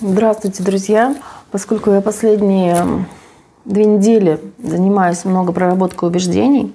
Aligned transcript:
Здравствуйте, 0.00 0.62
друзья! 0.62 1.16
Поскольку 1.50 1.90
я 1.90 2.00
последние 2.00 3.04
две 3.64 3.84
недели 3.84 4.38
занимаюсь 4.62 5.24
много 5.24 5.52
проработкой 5.52 6.08
убеждений, 6.08 6.72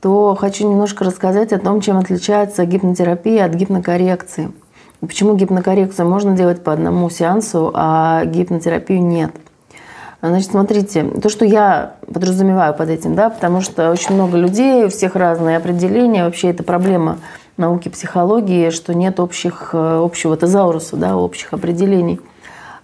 то 0.00 0.34
хочу 0.34 0.68
немножко 0.68 1.04
рассказать 1.04 1.52
о 1.52 1.60
том, 1.60 1.80
чем 1.80 1.96
отличается 1.96 2.66
гипнотерапия 2.66 3.44
от 3.44 3.54
гипнокоррекции. 3.54 4.50
И 5.00 5.06
почему 5.06 5.36
гипнокоррекцию 5.36 6.08
можно 6.08 6.36
делать 6.36 6.64
по 6.64 6.72
одному 6.72 7.08
сеансу, 7.08 7.70
а 7.72 8.24
гипнотерапию 8.24 9.00
нет. 9.00 9.30
Значит, 10.20 10.50
смотрите, 10.50 11.04
то, 11.04 11.28
что 11.28 11.44
я 11.44 11.94
подразумеваю 12.12 12.74
под 12.74 12.88
этим, 12.88 13.14
да, 13.14 13.30
потому 13.30 13.60
что 13.60 13.92
очень 13.92 14.16
много 14.16 14.36
людей, 14.36 14.86
у 14.86 14.88
всех 14.88 15.14
разные 15.14 15.56
определения, 15.56 16.24
вообще 16.24 16.50
это 16.50 16.64
проблема 16.64 17.18
науки 17.56 17.88
психологии, 17.88 18.70
что 18.70 18.94
нет 18.94 19.20
общих, 19.20 19.70
э, 19.72 20.00
общего 20.02 20.36
тезауруса, 20.36 20.96
да, 20.96 21.16
общих 21.16 21.52
определений, 21.52 22.20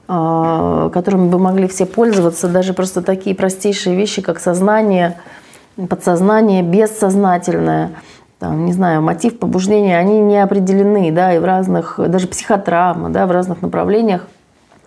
э, 0.08 0.90
которыми 0.92 1.28
бы 1.28 1.38
могли 1.38 1.66
все 1.68 1.86
пользоваться. 1.86 2.48
Даже 2.48 2.72
просто 2.72 3.02
такие 3.02 3.34
простейшие 3.34 3.96
вещи, 3.96 4.22
как 4.22 4.38
сознание, 4.38 5.16
подсознание, 5.88 6.62
бессознательное, 6.62 7.92
там, 8.38 8.64
не 8.64 8.72
знаю, 8.72 9.02
мотив 9.02 9.38
побуждения, 9.38 9.98
они 9.98 10.20
не 10.20 10.42
определены, 10.42 11.12
да, 11.12 11.34
и 11.34 11.38
в 11.38 11.44
разных, 11.44 11.98
даже 11.98 12.26
психотравма, 12.26 13.10
да, 13.10 13.26
в 13.26 13.30
разных 13.32 13.60
направлениях 13.62 14.26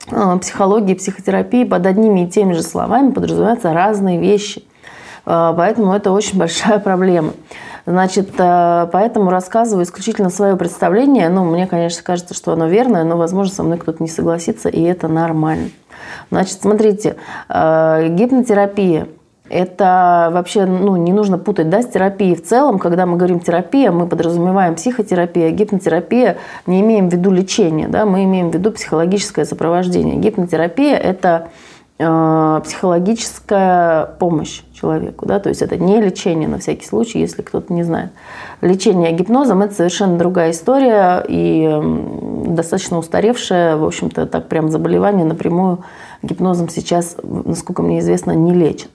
э, 0.10 0.38
психологии, 0.40 0.96
психотерапии 0.96 1.63
под 1.66 1.86
одними 1.86 2.22
и 2.22 2.27
теми 2.27 2.54
же 2.54 2.63
словами 2.63 3.12
подразумеваются 3.12 3.74
разные 3.74 4.20
вещи. 4.20 4.63
Поэтому 5.26 5.94
это 5.94 6.12
очень 6.12 6.38
большая 6.38 6.80
проблема. 6.84 7.34
Значит, 7.86 8.30
э, 8.38 8.88
поэтому 8.91 9.30
рассказываю 9.30 9.84
исключительно 9.84 10.30
свое 10.30 10.55
представление. 10.55 11.27
Ну, 11.30 11.44
мне, 11.44 11.68
конечно, 11.68 12.02
кажется, 12.02 12.34
что 12.34 12.54
оно 12.54 12.68
верное, 12.68 13.04
но, 13.04 13.18
возможно, 13.18 13.54
со 13.54 13.63
мной 13.63 13.77
кто-то 13.77 14.02
не 14.02 14.09
согласится, 14.09 14.70
и 14.70 14.82
это 14.82 15.09
нормально. 15.09 15.70
Значит, 16.32 16.62
смотрите, 16.62 17.18
э, 17.49 18.08
гипнотерапия 18.09 19.07
это 19.49 20.29
вообще 20.32 20.66
ну, 20.66 20.96
не 20.96 21.12
нужно 21.12 21.38
путать 21.38 21.70
да, 21.70 21.82
с 21.82 21.88
терапией 21.88 22.35
в 22.35 22.44
целом. 22.44 22.79
Когда 22.79 23.05
мы 23.05 23.18
говорим 23.18 23.40
терапия, 23.41 23.91
мы 23.91 24.07
подразумеваем 24.07 24.76
психотерапия, 24.76 25.51
гипнотерапия, 25.51 26.38
не 26.66 26.79
имеем 26.82 27.10
в 27.10 27.13
виду 27.13 27.29
лечение, 27.29 27.90
да, 27.90 28.05
мы 28.05 28.24
имеем 28.24 28.49
в 28.49 28.54
виду 28.54 28.71
психологическое 28.71 29.46
сопровождение. 29.46 30.16
Гипнотерапия– 30.16 30.96
это 30.98 31.49
Э, 31.49 31.49
психологическая 32.63 34.05
помощь 34.20 34.62
человеку. 34.73 35.26
Да? 35.26 35.40
То 35.40 35.49
есть 35.49 35.62
это 35.62 35.77
не 35.77 36.01
лечение 36.01 36.48
на 36.48 36.60
всякий 36.60 36.85
случай, 36.85 37.20
если 37.20 37.41
кто-то 37.41 37.73
не 37.73 37.84
знает. 37.84 38.12
Лечение 38.62 39.12
гипнозом– 39.12 39.62
это 39.63 39.73
совершенно 39.73 40.18
другая 40.18 40.51
история 40.51 41.23
и 41.27 41.79
достаточно 42.48 42.98
устаревшая, 42.98 43.77
в 43.77 43.84
общем-то, 43.84 44.26
так 44.26 44.48
прям 44.48 44.70
заболевание 44.70 45.26
напрямую 45.26 45.79
гипнозом 46.21 46.70
сейчас, 46.70 47.18
насколько 47.23 47.82
мне 47.82 47.99
известно, 47.99 48.32
не 48.32 48.54
лечат. 48.54 48.90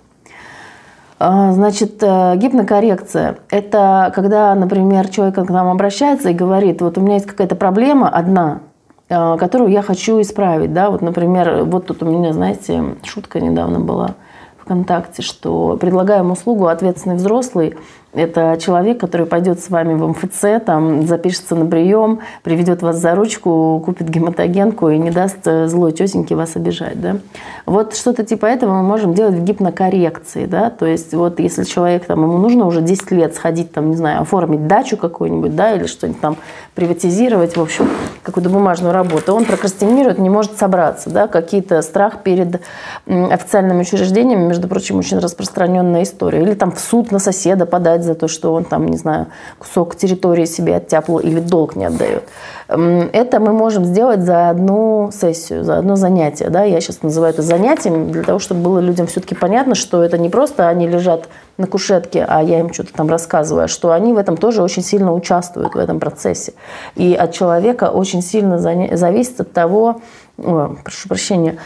А, 1.21 1.53
значит, 1.53 2.01
э, 2.01 2.37
гипнокоррекция– 2.37 3.39
это 3.51 4.13
когда, 4.15 4.55
например, 4.55 5.09
человек 5.09 5.35
к 5.35 5.51
нам 5.51 5.69
обращается 5.69 6.31
и 6.31 6.35
говорит, 6.35 6.81
вот 6.81 6.97
у 6.97 7.01
меня 7.01 7.15
есть 7.15 7.27
какая-то 7.27 7.57
проблема 7.57 8.09
одна, 8.09 8.61
Э, 8.61 8.68
которую 9.09 9.71
я 9.71 9.83
хочу 9.83 10.21
исправить. 10.21 10.73
Да? 10.73 10.91
Вот, 10.91 11.01
например, 11.03 11.65
вот 11.65 11.87
тут 11.87 12.03
у 12.03 12.07
меня, 12.07 12.33
знаете, 12.33 12.97
шутка 13.05 13.41
недавно 13.41 13.81
была 13.81 14.15
ВКонтакте, 14.59 15.23
что 15.23 15.79
предлагаем 15.81 16.31
услугу 16.31 16.67
ответственный 16.67 17.17
взрослый– 17.17 17.75
это 18.15 18.57
человек, 18.61 18.99
который 18.99 19.27
пойдет 19.27 19.61
с 19.61 19.69
вами 19.69 19.93
в 19.93 20.07
МФЦ, 20.09 20.65
там, 20.65 21.07
запишется 21.07 21.55
на 21.55 21.67
прием, 21.67 22.21
приведет 22.43 22.81
вас 22.81 22.97
за 22.97 23.15
ручку, 23.15 23.83
купит 23.85 24.09
гематогенку 24.09 24.89
и 24.89 24.97
не 24.97 25.11
даст 25.11 25.47
э, 25.47 25.69
злой 25.69 25.93
тетеньке 25.93 26.35
вас 26.35 26.57
обижать. 26.57 26.99
Да? 27.01 27.19
Вот 27.67 27.95
что-то 27.95 28.25
типа 28.25 28.47
этого 28.47 28.73
мы 28.73 28.83
можем 28.83 29.13
делать 29.13 29.35
в 29.35 29.45
гипнокоррекции. 29.45 30.47
Да? 30.47 30.71
То 30.71 30.87
есть 30.87 31.13
вот 31.13 31.39
если 31.39 31.65
человек, 31.65 32.07
там, 32.07 32.23
ему 32.23 32.39
нужно 32.39 32.67
уже 32.67 32.81
10 32.81 33.11
лет 33.11 33.35
сходить, 33.35 33.73
там, 33.73 33.91
не 33.91 33.97
знаю, 33.97 34.23
оформить 34.23 34.67
дачу 34.67 34.97
какую-нибудь, 34.97 35.55
да, 35.55 35.75
или 35.75 35.85
что-нибудь 35.85 36.21
там 36.21 36.37
приватизировать, 36.75 37.57
в 37.57 37.61
общем, 37.61 37.91
какую-то 38.23 38.49
бумажную 38.49 38.95
работу, 38.95 39.35
он 39.35 39.45
прокрастинирует, 39.45 40.19
не 40.19 40.31
может 40.31 40.57
собраться. 40.57 41.11
Да? 41.11 41.29
Какие-то 41.29 41.83
страх 41.83 42.23
перед 42.23 42.63
официальными 43.07 43.83
учреждениями, 43.83 44.47
между 44.47 44.67
прочим, 44.67 44.97
очень 44.97 45.19
распространенная 45.19 46.05
история. 46.05 46.41
Или 46.41 46.55
там 46.55 46.73
в 46.73 46.81
суд 46.81 47.13
на 47.13 47.19
соседа 47.19 47.67
подать 47.67 47.98
за 48.03 48.15
то, 48.15 48.29
что 48.29 48.53
он 48.53 48.65
там, 48.65 48.87
не 48.87 48.97
знаю, 48.97 49.27
кусок 49.59 49.97
территории 49.97 50.45
себе 50.45 50.77
оттяпал 50.77 51.19
или 51.19 51.41
долг 51.41 51.77
не 51.77 51.85
отдает. 51.85 52.25
Это 52.69 53.41
мы 53.41 53.53
можем 53.53 53.85
сделать 53.85 54.23
за 54.23 54.51
одну 54.51 55.11
сессию, 55.13 55.65
за 55.65 55.79
одно 55.79 55.97
занятие. 55.97 56.51
Да? 56.51 56.65
Я 56.65 56.81
сейчас 56.81 57.03
называю 57.03 57.33
это 57.33 57.43
занятием, 57.43 58.11
для 58.11 58.23
того, 58.23 58.39
чтобы 58.39 58.61
было 58.61 58.79
людям 58.79 59.07
все-таки 59.07 59.35
понятно, 59.35 59.75
что 59.75 60.03
это 60.03 60.19
не 60.19 60.29
просто 60.29 60.69
они 60.69 60.87
лежат 60.87 61.29
на 61.57 61.67
кушетке, 61.67 62.25
а 62.29 62.43
я 62.43 62.61
им 62.61 62.73
что-то 62.73 62.93
там 62.93 63.09
рассказываю, 63.09 63.65
а 63.65 63.69
что 63.69 63.93
они 63.93 64.13
в 64.13 64.19
этом 64.19 64.37
тоже 64.37 64.63
очень 64.63 64.83
сильно 64.83 65.13
участвуют, 65.13 65.75
в 65.75 65.79
этом 65.79 65.99
процессе. 65.99 66.53
И 66.95 67.15
от 67.15 67.33
человека 67.33 67.91
очень 67.91 68.23
сильно 68.23 68.59
зависит 68.59 69.41
от 69.41 69.53
того, 69.53 70.01
о, 70.39 70.77
прошу 70.85 71.09
прощения, 71.09 71.57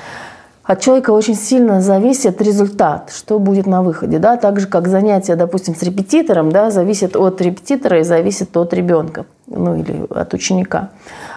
от 0.65 0.81
человека 0.81 1.11
очень 1.11 1.35
сильно 1.35 1.81
зависит 1.81 2.41
результат, 2.41 3.13
что 3.15 3.39
будет 3.39 3.67
на 3.67 3.83
выходе. 3.83 4.19
Да? 4.19 4.37
Так 4.37 4.61
же, 4.61 4.67
как 4.69 4.89
занятие, 4.89 5.35
допустим, 5.35 5.75
с 5.75 5.83
репетитором, 5.83 6.53
да, 6.53 6.71
зависит 6.71 7.17
от 7.17 7.41
репетитора 7.41 8.01
и 8.01 8.05
зависит 8.05 8.57
от 8.57 8.73
ребенка, 8.73 9.27
ну 9.47 9.77
или 9.77 10.07
от 10.11 10.35
ученика. 10.35 10.91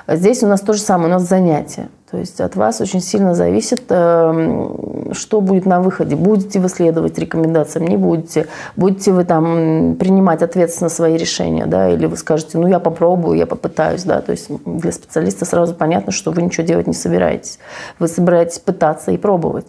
Здесь 0.08 0.44
у 0.44 0.48
нас 0.48 0.62
то 0.62 0.74
же 0.74 0.80
самое, 0.80 1.10
у 1.10 1.14
нас 1.14 1.24
занятие. 1.24 1.90
То 2.12 2.18
есть 2.20 2.40
от 2.40 2.56
вас 2.56 2.80
очень 2.80 3.02
сильно 3.02 3.34
зависит, 3.34 3.84
эм, 3.90 5.14
что 5.14 5.42
будет 5.42 5.66
на 5.66 5.82
выходе. 5.82 6.16
Будете 6.16 6.60
вы 6.60 6.70
следовать 6.70 7.18
рекомендациям, 7.18 7.88
не 7.88 7.98
будете. 7.98 8.48
Будете 8.76 9.12
вы 9.12 9.26
там 9.26 9.96
принимать 10.00 10.44
ответственно 10.44 10.90
свои 10.90 11.18
решения, 11.18 11.66
да, 11.66 11.90
или 11.90 12.06
вы 12.06 12.16
скажете, 12.16 12.58
ну 12.60 12.68
я 12.68 12.80
попробую, 12.80 13.38
я 13.38 13.48
попытаюсь, 13.48 14.04
да. 14.04 14.22
То 14.22 14.32
есть 14.32 14.50
для 14.66 14.92
специалиста 14.92 15.46
сразу 15.46 15.74
понятно, 15.74 16.12
что 16.12 16.32
вы 16.32 16.44
ничего 16.44 16.66
делать 16.66 16.88
не 16.88 16.94
собираетесь. 16.94 17.60
Вы 17.98 18.08
собираетесь 18.08 18.60
пытаться 18.60 19.12
и 19.12 19.18
пробовать. 19.18 19.66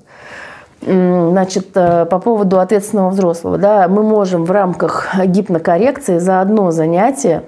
Значит, 0.82 1.70
э, 1.74 2.04
по 2.04 2.18
поводу 2.18 2.60
ответственного 2.60 3.10
взрослого, 3.10 3.56
да, 3.56 3.88
мы 3.88 4.02
можем 4.02 4.44
в 4.44 4.50
рамках 4.50 5.08
гипнокоррекции 5.24 6.18
за 6.18 6.40
одно 6.42 6.70
занятие 6.70 7.42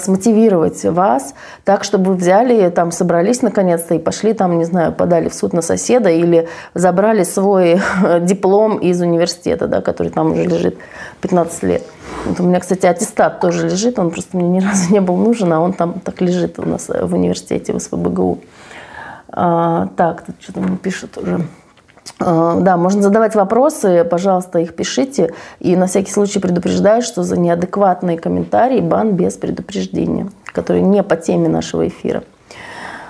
смотивировать 0.00 0.84
вас 0.84 1.34
так, 1.64 1.84
чтобы 1.84 2.12
вы 2.12 2.16
взяли, 2.16 2.68
там, 2.70 2.92
собрались 2.92 3.42
наконец-то 3.42 3.94
и 3.94 3.98
пошли, 3.98 4.32
там, 4.32 4.58
не 4.58 4.64
знаю, 4.64 4.92
подали 4.92 5.28
в 5.28 5.34
суд 5.34 5.52
на 5.52 5.62
соседа 5.62 6.10
или 6.10 6.48
забрали 6.74 7.24
свой 7.24 7.80
диплом 8.20 8.78
из 8.78 9.00
университета, 9.00 9.66
да, 9.66 9.80
который 9.80 10.10
там 10.10 10.32
уже 10.32 10.44
лежит 10.44 10.78
15 11.20 11.62
лет. 11.64 11.82
Вот 12.26 12.40
у 12.40 12.42
меня, 12.44 12.60
кстати, 12.60 12.86
аттестат 12.86 13.40
тоже 13.40 13.68
лежит, 13.68 13.98
он 13.98 14.10
просто 14.10 14.36
мне 14.36 14.48
ни 14.48 14.60
разу 14.64 14.92
не 14.92 15.00
был 15.00 15.16
нужен, 15.16 15.52
а 15.52 15.60
он 15.60 15.72
там 15.72 16.00
так 16.00 16.20
лежит 16.20 16.58
у 16.58 16.62
нас 16.62 16.88
в 16.88 17.14
университете 17.14 17.72
в 17.72 17.78
СПБГУ. 17.78 18.38
А, 19.28 19.88
так, 19.96 20.26
тут 20.26 20.36
что-то 20.40 20.60
мне 20.60 20.76
пишут 20.76 21.16
уже. 21.18 21.40
Э, 22.20 22.58
да, 22.60 22.76
можно 22.76 23.02
задавать 23.02 23.34
вопросы, 23.34 24.04
пожалуйста, 24.04 24.58
их 24.58 24.74
пишите. 24.74 25.34
И 25.60 25.76
на 25.76 25.86
всякий 25.86 26.12
случай 26.12 26.38
предупреждаю, 26.38 27.02
что 27.02 27.22
за 27.22 27.38
неадекватные 27.38 28.18
комментарии 28.18 28.80
бан 28.80 29.12
без 29.12 29.34
предупреждения, 29.34 30.30
который 30.46 30.82
не 30.82 31.02
по 31.02 31.16
теме 31.16 31.48
нашего 31.48 31.86
эфира. 31.88 32.22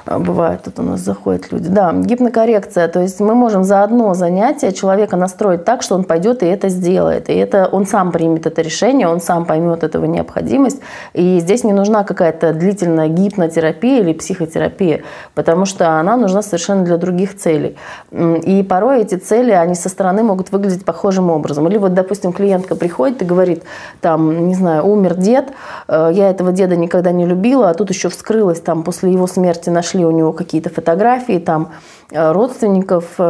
А, 0.05 0.19
бывает, 0.19 0.63
тут 0.65 0.79
у 0.79 0.83
нас 0.83 1.01
заходят 1.01 1.53
люди. 1.53 1.69
Да, 1.69 1.93
гипнокоррекция. 1.93 2.89
То 2.89 3.01
есть 3.01 3.21
мы 3.21 3.35
можем 3.35 3.65
за 3.65 3.83
одно 3.83 4.15
занятие 4.15 4.73
человека 4.73 5.17
настроить 5.17 5.65
так, 5.65 5.83
что 5.83 5.95
он 5.95 6.05
пойдет 6.05 6.43
и 6.43 6.47
это 6.47 6.69
сделает. 6.69 7.29
И 7.31 7.35
это 7.35 7.69
он 7.71 7.87
сам 7.87 8.11
примет 8.11 8.47
это 8.47 8.63
решение, 8.63 9.09
он 9.09 9.21
сам 9.21 9.45
поймет 9.45 9.85
этого 9.85 10.07
необходимость. 10.07 10.81
И 11.13 11.39
здесь 11.41 11.65
не 11.65 11.73
нужна 11.73 12.05
какая-то 12.05 12.53
длительная 12.53 13.09
гипнотерапия 13.09 14.01
или 14.01 14.13
психотерапия, 14.13 15.03
потому 15.35 15.67
что 15.67 16.01
она 16.01 16.17
нужна 16.17 16.43
совершенно 16.43 16.85
для 16.85 16.97
других 16.97 17.37
целей. 17.37 17.77
И 18.11 18.63
порой 18.69 19.03
эти 19.03 19.15
цели, 19.15 19.53
они 19.53 19.75
со 19.75 19.89
стороны 19.89 20.23
могут 20.23 20.51
выглядеть 20.51 20.85
похожим 20.85 21.31
образом. 21.31 21.69
Или 21.69 21.79
вот, 21.79 21.95
допустим, 21.95 22.33
клиентка 22.33 22.75
приходит 22.75 23.23
и 23.23 23.25
говорит, 23.25 23.63
там, 24.01 24.49
не 24.49 24.55
знаю, 24.55 24.85
умер 24.85 25.15
дед, 25.15 25.53
э, 25.89 26.11
я 26.13 26.31
этого 26.31 26.53
деда 26.53 26.77
никогда 26.77 27.13
не 27.13 27.27
любила, 27.27 27.71
а 27.71 27.75
тут 27.75 27.91
еще 27.91 28.09
вскрылась 28.09 28.61
там 28.61 28.83
после 28.83 29.13
его 29.13 29.27
смерти 29.27 29.71
нашли 29.71 29.92
нашли 29.93 30.05
у 30.05 30.11
него 30.11 30.33
какие-то 30.33 30.71
фотографии 30.71 31.39
там 31.39 31.73
родственников, 32.11 33.05
э, 33.19 33.23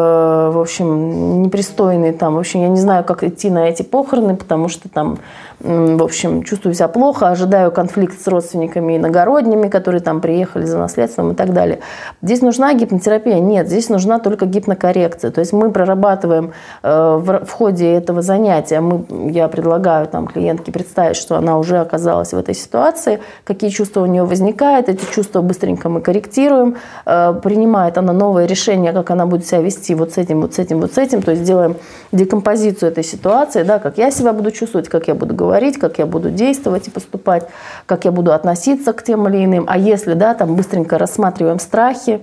в 0.53 0.59
общем, 0.61 1.43
непристойные 1.43 2.13
там. 2.13 2.35
В 2.35 2.39
общем, 2.39 2.63
я 2.63 2.69
не 2.69 2.81
знаю, 2.81 3.05
как 3.05 3.23
идти 3.25 3.51
на 3.51 3.69
эти 3.69 3.83
похороны, 3.83 4.37
потому 4.37 4.69
что 4.69 4.89
там, 4.89 5.19
в 5.61 6.03
общем, 6.03 6.43
чувствую 6.43 6.75
себя 6.75 6.89
плохо, 6.89 7.29
ожидаю 7.29 7.71
конфликт 7.71 8.21
с 8.21 8.27
родственниками 8.27 8.97
иногородними, 8.97 9.69
которые 9.69 10.01
там 10.01 10.21
приехали 10.21 10.65
за 10.65 10.79
наследством 10.79 11.33
и 11.33 11.35
так 11.35 11.53
далее. 11.53 11.81
Здесь 12.23 12.43
нужна 12.43 12.75
гипнотерапия? 12.75 13.39
Нет, 13.39 13.69
здесь 13.69 13.89
нужна 13.89 14.19
только 14.19 14.47
гипнокоррекция. 14.47 15.31
То 15.31 15.41
есть 15.41 15.53
мы 15.53 15.71
прорабатываем 15.71 16.53
э, 16.83 17.17
в 17.23 17.51
ходе 17.51 17.93
этого 17.93 18.23
занятия, 18.23 18.81
мы, 18.81 19.05
я 19.31 19.49
предлагаю 19.49 20.07
там 20.07 20.27
клиентке 20.27 20.73
представить, 20.73 21.17
что 21.17 21.37
она 21.37 21.59
уже 21.59 21.79
оказалась 21.79 22.33
в 22.33 22.37
этой 22.39 22.55
ситуации, 22.55 23.21
какие 23.45 23.71
чувства 23.71 24.03
у 24.03 24.07
нее 24.07 24.25
возникают, 24.25 24.89
эти 24.89 25.05
чувства 25.13 25.43
быстренько 25.43 25.89
мы 25.89 26.01
корректируем, 26.01 26.77
э, 27.07 27.35
принимает 27.43 27.99
она 27.99 28.13
новое 28.13 28.47
решение, 28.47 28.62
как 28.93 29.11
она 29.11 29.27
будет 29.27 29.47
себя 29.47 29.61
вести 29.61 29.95
вот 29.95 30.13
с 30.13 30.19
этим, 30.19 30.41
вот 30.41 30.55
с 30.55 30.59
этим, 30.59 30.81
вот 30.81 30.95
с 30.95 30.99
этим, 30.99 31.23
то 31.23 31.31
есть 31.33 31.43
делаем 31.43 31.77
декомпозицию 32.13 32.91
этой 32.91 33.05
ситуации, 33.05 33.63
да, 33.63 33.79
как 33.79 33.99
я 33.99 34.11
себя 34.11 34.33
буду 34.33 34.51
чувствовать, 34.51 34.89
как 34.89 35.09
я 35.09 35.15
буду 35.15 35.35
говорить, 35.35 35.79
как 35.79 35.99
я 35.99 36.07
буду 36.07 36.31
действовать 36.31 36.89
и 36.89 36.91
поступать, 36.91 37.49
как 37.87 38.05
я 38.05 38.13
буду 38.13 38.33
относиться 38.33 38.93
к 38.93 39.03
тем 39.03 39.29
или 39.29 39.45
иным. 39.45 39.65
А 39.69 39.79
если, 39.79 40.15
да, 40.15 40.35
там 40.35 40.57
быстренько 40.57 40.99
рассматриваем 40.99 41.59
страхи, 41.59 42.21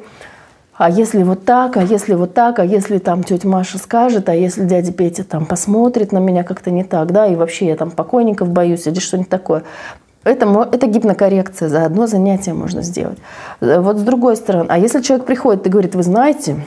а 0.80 0.89
если 0.89 1.24
вот 1.24 1.44
так, 1.44 1.75
а 1.75 1.83
если 1.83 2.13
вот 2.13 2.33
так, 2.33 2.59
а 2.59 2.65
если 2.65 3.00
там 3.00 3.24
тетя 3.25 3.50
Маша 3.50 3.77
скажет, 3.77 4.30
а 4.30 4.33
если 4.33 4.63
дядя 4.63 4.94
Петя 4.94 5.25
там 5.25 5.45
посмотрит 5.45 6.13
на 6.13 6.19
меня 6.19 6.45
как-то 6.45 6.71
не 6.71 6.85
так, 6.85 7.12
да, 7.12 7.27
и 7.27 7.35
вообще 7.35 7.68
я 7.68 7.75
там 7.75 7.92
покойников 7.92 8.47
боюсь 8.47 8.88
или 8.88 8.97
что-нибудь 9.00 9.30
такое. 9.30 9.63
Это, 10.24 10.69
это 10.71 10.88
гипнокоррекция, 10.88 11.69
за 11.69 11.86
одно 11.86 12.07
занятие 12.07 12.54
можно 12.54 12.81
сделать. 12.81 13.18
Э, 13.62 13.80
вот 13.80 13.98
с 13.98 14.01
другой 14.01 14.36
стороны, 14.36 14.68
а 14.69 14.77
если 14.77 15.01
человек 15.01 15.25
приходит 15.25 15.66
и 15.66 15.69
говорит, 15.69 15.95
вы 15.95 16.04
знаете, 16.04 16.66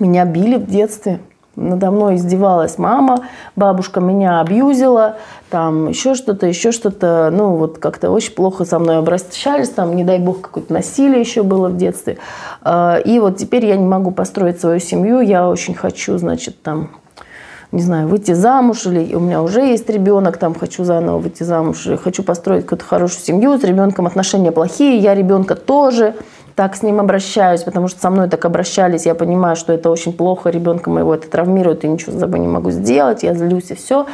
меня 0.00 0.24
били 0.24 0.56
в 0.56 0.66
детстве, 0.66 1.20
надо 1.56 1.92
мной 1.92 2.16
издевалась 2.16 2.78
мама, 2.78 3.26
бабушка 3.54 4.00
меня 4.00 4.40
абьюзила, 4.40 5.16
там 5.50 5.88
еще 5.88 6.14
что-то, 6.14 6.46
еще 6.46 6.72
что-то, 6.72 7.30
ну 7.32 7.54
вот 7.54 7.78
как-то 7.78 8.10
очень 8.10 8.32
плохо 8.32 8.64
со 8.64 8.78
мной 8.80 8.98
обращались, 8.98 9.68
там, 9.68 9.94
не 9.94 10.02
дай 10.02 10.18
бог, 10.18 10.40
какое-то 10.40 10.72
насилие 10.72 11.20
еще 11.20 11.44
было 11.44 11.68
в 11.68 11.76
детстве. 11.76 12.18
А, 12.62 12.96
и 12.96 13.20
вот 13.20 13.36
теперь 13.36 13.66
я 13.66 13.76
не 13.76 13.86
могу 13.86 14.10
построить 14.10 14.60
свою 14.60 14.80
семью, 14.80 15.20
я 15.20 15.48
очень 15.48 15.74
хочу, 15.74 16.18
значит, 16.18 16.60
там, 16.62 16.90
не 17.74 17.82
знаю, 17.82 18.06
выйти 18.08 18.32
замуж, 18.32 18.86
или 18.86 19.14
у 19.14 19.20
меня 19.20 19.42
уже 19.42 19.60
есть 19.60 19.90
ребенок, 19.90 20.36
там 20.36 20.54
хочу 20.54 20.84
заново 20.84 21.18
выйти 21.18 21.42
замуж, 21.42 21.86
или 21.86 21.96
хочу 21.96 22.22
построить 22.22 22.62
какую-то 22.62 22.84
хорошую 22.84 23.20
семью, 23.20 23.58
с 23.58 23.64
ребенком 23.64 24.06
отношения 24.06 24.52
плохие, 24.52 24.98
я 24.98 25.14
ребенка 25.14 25.56
тоже, 25.56 26.14
так 26.54 26.76
с 26.76 26.82
ним 26.82 27.00
обращаюсь, 27.00 27.62
потому 27.62 27.88
что 27.88 28.00
со 28.00 28.10
мной 28.10 28.28
так 28.28 28.44
обращались, 28.44 29.06
я 29.06 29.14
понимаю, 29.14 29.56
что 29.56 29.72
это 29.72 29.90
очень 29.90 30.12
плохо, 30.12 30.50
ребенка 30.50 30.88
моего 30.88 31.14
это 31.14 31.28
травмирует, 31.28 31.84
и 31.84 31.88
ничего 31.88 32.12
с 32.12 32.20
собой 32.20 32.38
не 32.38 32.46
могу 32.46 32.70
сделать, 32.70 33.22
я 33.24 33.34
злюсь 33.34 33.70
и 33.70 33.74
все. 33.74 34.06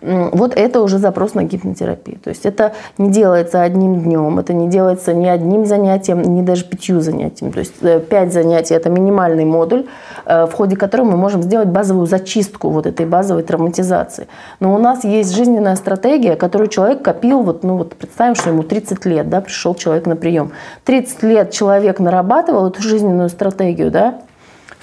Вот 0.00 0.54
это 0.54 0.80
уже 0.80 0.98
запрос 0.98 1.34
на 1.34 1.42
гипнотерапию. 1.42 2.18
То 2.20 2.30
есть 2.30 2.46
это 2.46 2.72
не 2.98 3.10
делается 3.10 3.62
одним 3.62 4.00
днем, 4.02 4.38
это 4.38 4.52
не 4.52 4.68
делается 4.68 5.12
ни 5.12 5.26
одним 5.26 5.66
занятием, 5.66 6.22
ни 6.22 6.42
даже 6.42 6.64
пятью 6.64 7.00
занятиями. 7.00 7.50
То 7.50 7.58
есть 7.58 7.74
э, 7.82 8.00
пять 8.00 8.32
занятий– 8.32 8.74
это 8.76 8.90
минимальный 8.90 9.44
модуль, 9.44 9.86
э, 10.24 10.46
в 10.46 10.52
ходе 10.52 10.76
которого 10.76 11.06
мы 11.06 11.16
можем 11.16 11.42
сделать 11.42 11.68
базовую 11.68 12.06
зачистку 12.06 12.70
вот 12.70 12.86
этой 12.86 13.06
базовой 13.06 13.42
травматизации. 13.42 14.28
Но 14.60 14.74
у 14.74 14.78
нас 14.78 15.02
есть 15.02 15.34
жизненная 15.34 15.74
стратегия, 15.74 16.36
которую 16.36 16.68
человек 16.68 17.02
копил, 17.02 17.42
вот, 17.42 17.64
ну 17.64 17.76
вот 17.76 17.94
представим, 17.96 18.36
что 18.36 18.50
ему 18.50 18.62
30 18.62 19.04
лет, 19.06 19.28
да, 19.28 19.40
пришел 19.40 19.74
человек 19.74 20.06
на 20.06 20.14
прием. 20.14 20.52
30 20.84 21.22
лет 21.24 21.50
человек 21.50 21.87
человек 21.88 22.00
нарабатывал 22.00 22.68
эту 22.68 22.82
жизненную 22.82 23.30
стратегию, 23.30 23.90
да, 23.90 24.20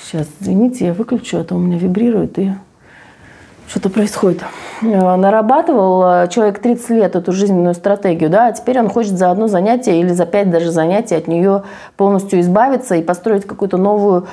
сейчас, 0.01 0.27
извините, 0.39 0.87
я 0.87 0.93
выключу, 0.93 1.37
а 1.37 1.43
то 1.43 1.55
у 1.55 1.59
меня 1.59 1.77
вибрирует 1.77 2.39
и 2.39 2.53
что-то 3.67 3.89
происходит. 3.89 4.41
Э, 4.81 5.15
нарабатывал 5.15 6.03
э, 6.05 6.27
человек 6.29 6.59
30 6.59 6.89
лет 6.91 7.15
эту 7.15 7.31
жизненную 7.31 7.73
стратегию, 7.73 8.29
да, 8.29 8.47
а 8.47 8.51
теперь 8.51 8.79
он 8.79 8.89
хочет 8.89 9.17
за 9.17 9.31
одно 9.31 9.47
занятие 9.47 9.99
или 9.99 10.09
за 10.09 10.25
пять 10.25 10.49
даже 10.49 10.71
занятий 10.71 11.15
от 11.15 11.27
нее 11.27 11.63
полностью 11.97 12.39
избавиться 12.41 12.95
и 12.95 13.01
построить 13.01 13.45
какую-то 13.45 13.77
новую 13.77 14.27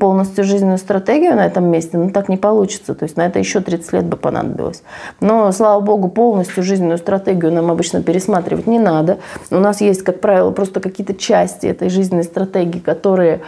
полностью 0.00 0.44
жизненную 0.44 0.78
стратегию 0.78 1.36
на 1.36 1.46
этом 1.46 1.64
месте, 1.64 1.98
ну 1.98 2.10
так 2.10 2.28
не 2.28 2.36
получится. 2.36 2.94
То 2.94 3.04
есть 3.04 3.16
на 3.16 3.26
это 3.26 3.38
еще 3.38 3.60
30 3.60 3.92
лет 3.92 4.04
бы 4.04 4.16
понадобилось. 4.16 4.82
Но, 5.20 5.50
слава 5.52 5.80
богу, 5.80 6.08
полностью 6.08 6.62
жизненную 6.62 6.98
стратегию 6.98 7.52
нам 7.52 7.70
обычно 7.70 8.02
пересматривать 8.02 8.66
не 8.66 8.78
надо. 8.78 9.18
У 9.50 9.58
нас 9.58 9.80
есть, 9.80 10.02
как 10.02 10.20
правило, 10.20 10.50
просто 10.50 10.80
какие-то 10.80 11.14
части 11.14 11.66
этой 11.66 11.90
жизненной 11.90 12.24
стратегии, 12.24 12.78
которые 12.78 13.40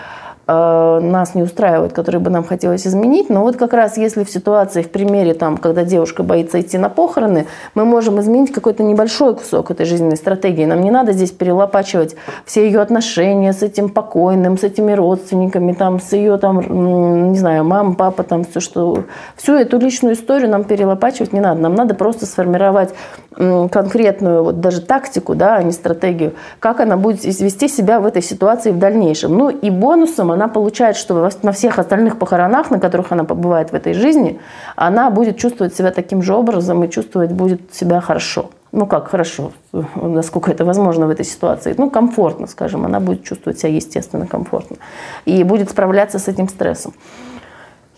нас 0.50 1.34
не 1.34 1.42
устраивают, 1.42 1.92
которые 1.92 2.20
бы 2.20 2.30
нам 2.30 2.42
хотелось 2.42 2.86
изменить. 2.86 3.30
Но 3.30 3.42
вот 3.42 3.56
как 3.56 3.72
раз 3.72 3.96
если 3.96 4.24
в 4.24 4.30
ситуации, 4.30 4.82
в 4.82 4.90
примере, 4.90 5.34
там, 5.34 5.56
когда 5.56 5.84
девушка 5.84 6.22
боится 6.22 6.60
идти 6.60 6.76
на 6.76 6.88
похороны, 6.88 7.46
мы 7.74 7.84
можем 7.84 8.18
изменить 8.20 8.52
какой-то 8.52 8.82
небольшой 8.82 9.36
кусок 9.36 9.70
этой 9.70 9.86
жизненной 9.86 10.16
стратегии. 10.16 10.64
Нам 10.64 10.80
не 10.80 10.90
надо 10.90 11.12
здесь 11.12 11.30
перелопачивать 11.30 12.16
все 12.44 12.66
ее 12.66 12.80
отношения 12.80 13.52
с 13.52 13.62
этим 13.62 13.88
покойным, 13.88 14.58
с 14.58 14.64
этими 14.64 14.92
родственниками, 14.92 15.72
там, 15.72 16.00
с 16.00 16.12
ее, 16.12 16.36
там, 16.38 17.30
не 17.30 17.38
знаю, 17.38 17.64
мама, 17.64 17.94
папа, 17.94 18.22
там, 18.22 18.44
все, 18.44 18.60
что... 18.60 19.04
Всю 19.36 19.54
эту 19.54 19.78
личную 19.78 20.14
историю 20.14 20.50
нам 20.50 20.64
перелопачивать 20.64 21.32
не 21.32 21.40
надо. 21.40 21.60
Нам 21.60 21.74
надо 21.74 21.94
просто 21.94 22.26
сформировать 22.26 22.90
конкретную 23.36 24.42
вот 24.42 24.60
даже 24.60 24.80
тактику, 24.80 25.34
да, 25.34 25.56
а 25.56 25.62
не 25.62 25.72
стратегию, 25.72 26.34
как 26.58 26.80
она 26.80 26.96
будет 26.96 27.24
вести 27.24 27.68
себя 27.68 28.00
в 28.00 28.06
этой 28.06 28.22
ситуации 28.22 28.72
в 28.72 28.78
дальнейшем. 28.78 29.36
Ну 29.36 29.48
и 29.48 29.70
бонусом 29.70 30.32
она 30.32 30.39
получает, 30.48 30.96
что 30.96 31.28
на 31.42 31.52
всех 31.52 31.78
остальных 31.78 32.18
похоронах, 32.18 32.70
на 32.70 32.78
которых 32.80 33.12
она 33.12 33.24
побывает 33.24 33.70
в 33.70 33.74
этой 33.74 33.94
жизни, 33.94 34.40
она 34.76 35.10
будет 35.10 35.36
чувствовать 35.36 35.74
себя 35.74 35.90
таким 35.90 36.22
же 36.22 36.34
образом 36.34 36.84
и 36.84 36.90
чувствовать 36.90 37.32
будет 37.32 37.74
себя 37.74 38.00
хорошо. 38.00 38.50
Ну 38.72 38.86
как 38.86 39.08
хорошо, 39.08 39.52
насколько 39.94 40.50
это 40.50 40.64
возможно 40.64 41.06
в 41.06 41.10
этой 41.10 41.24
ситуации. 41.24 41.74
Ну 41.76 41.90
комфортно, 41.90 42.46
скажем, 42.46 42.84
она 42.84 43.00
будет 43.00 43.24
чувствовать 43.24 43.58
себя 43.58 43.72
естественно 43.72 44.26
комфортно. 44.26 44.76
И 45.24 45.44
будет 45.44 45.70
справляться 45.70 46.18
с 46.18 46.28
этим 46.28 46.48
стрессом. 46.48 46.92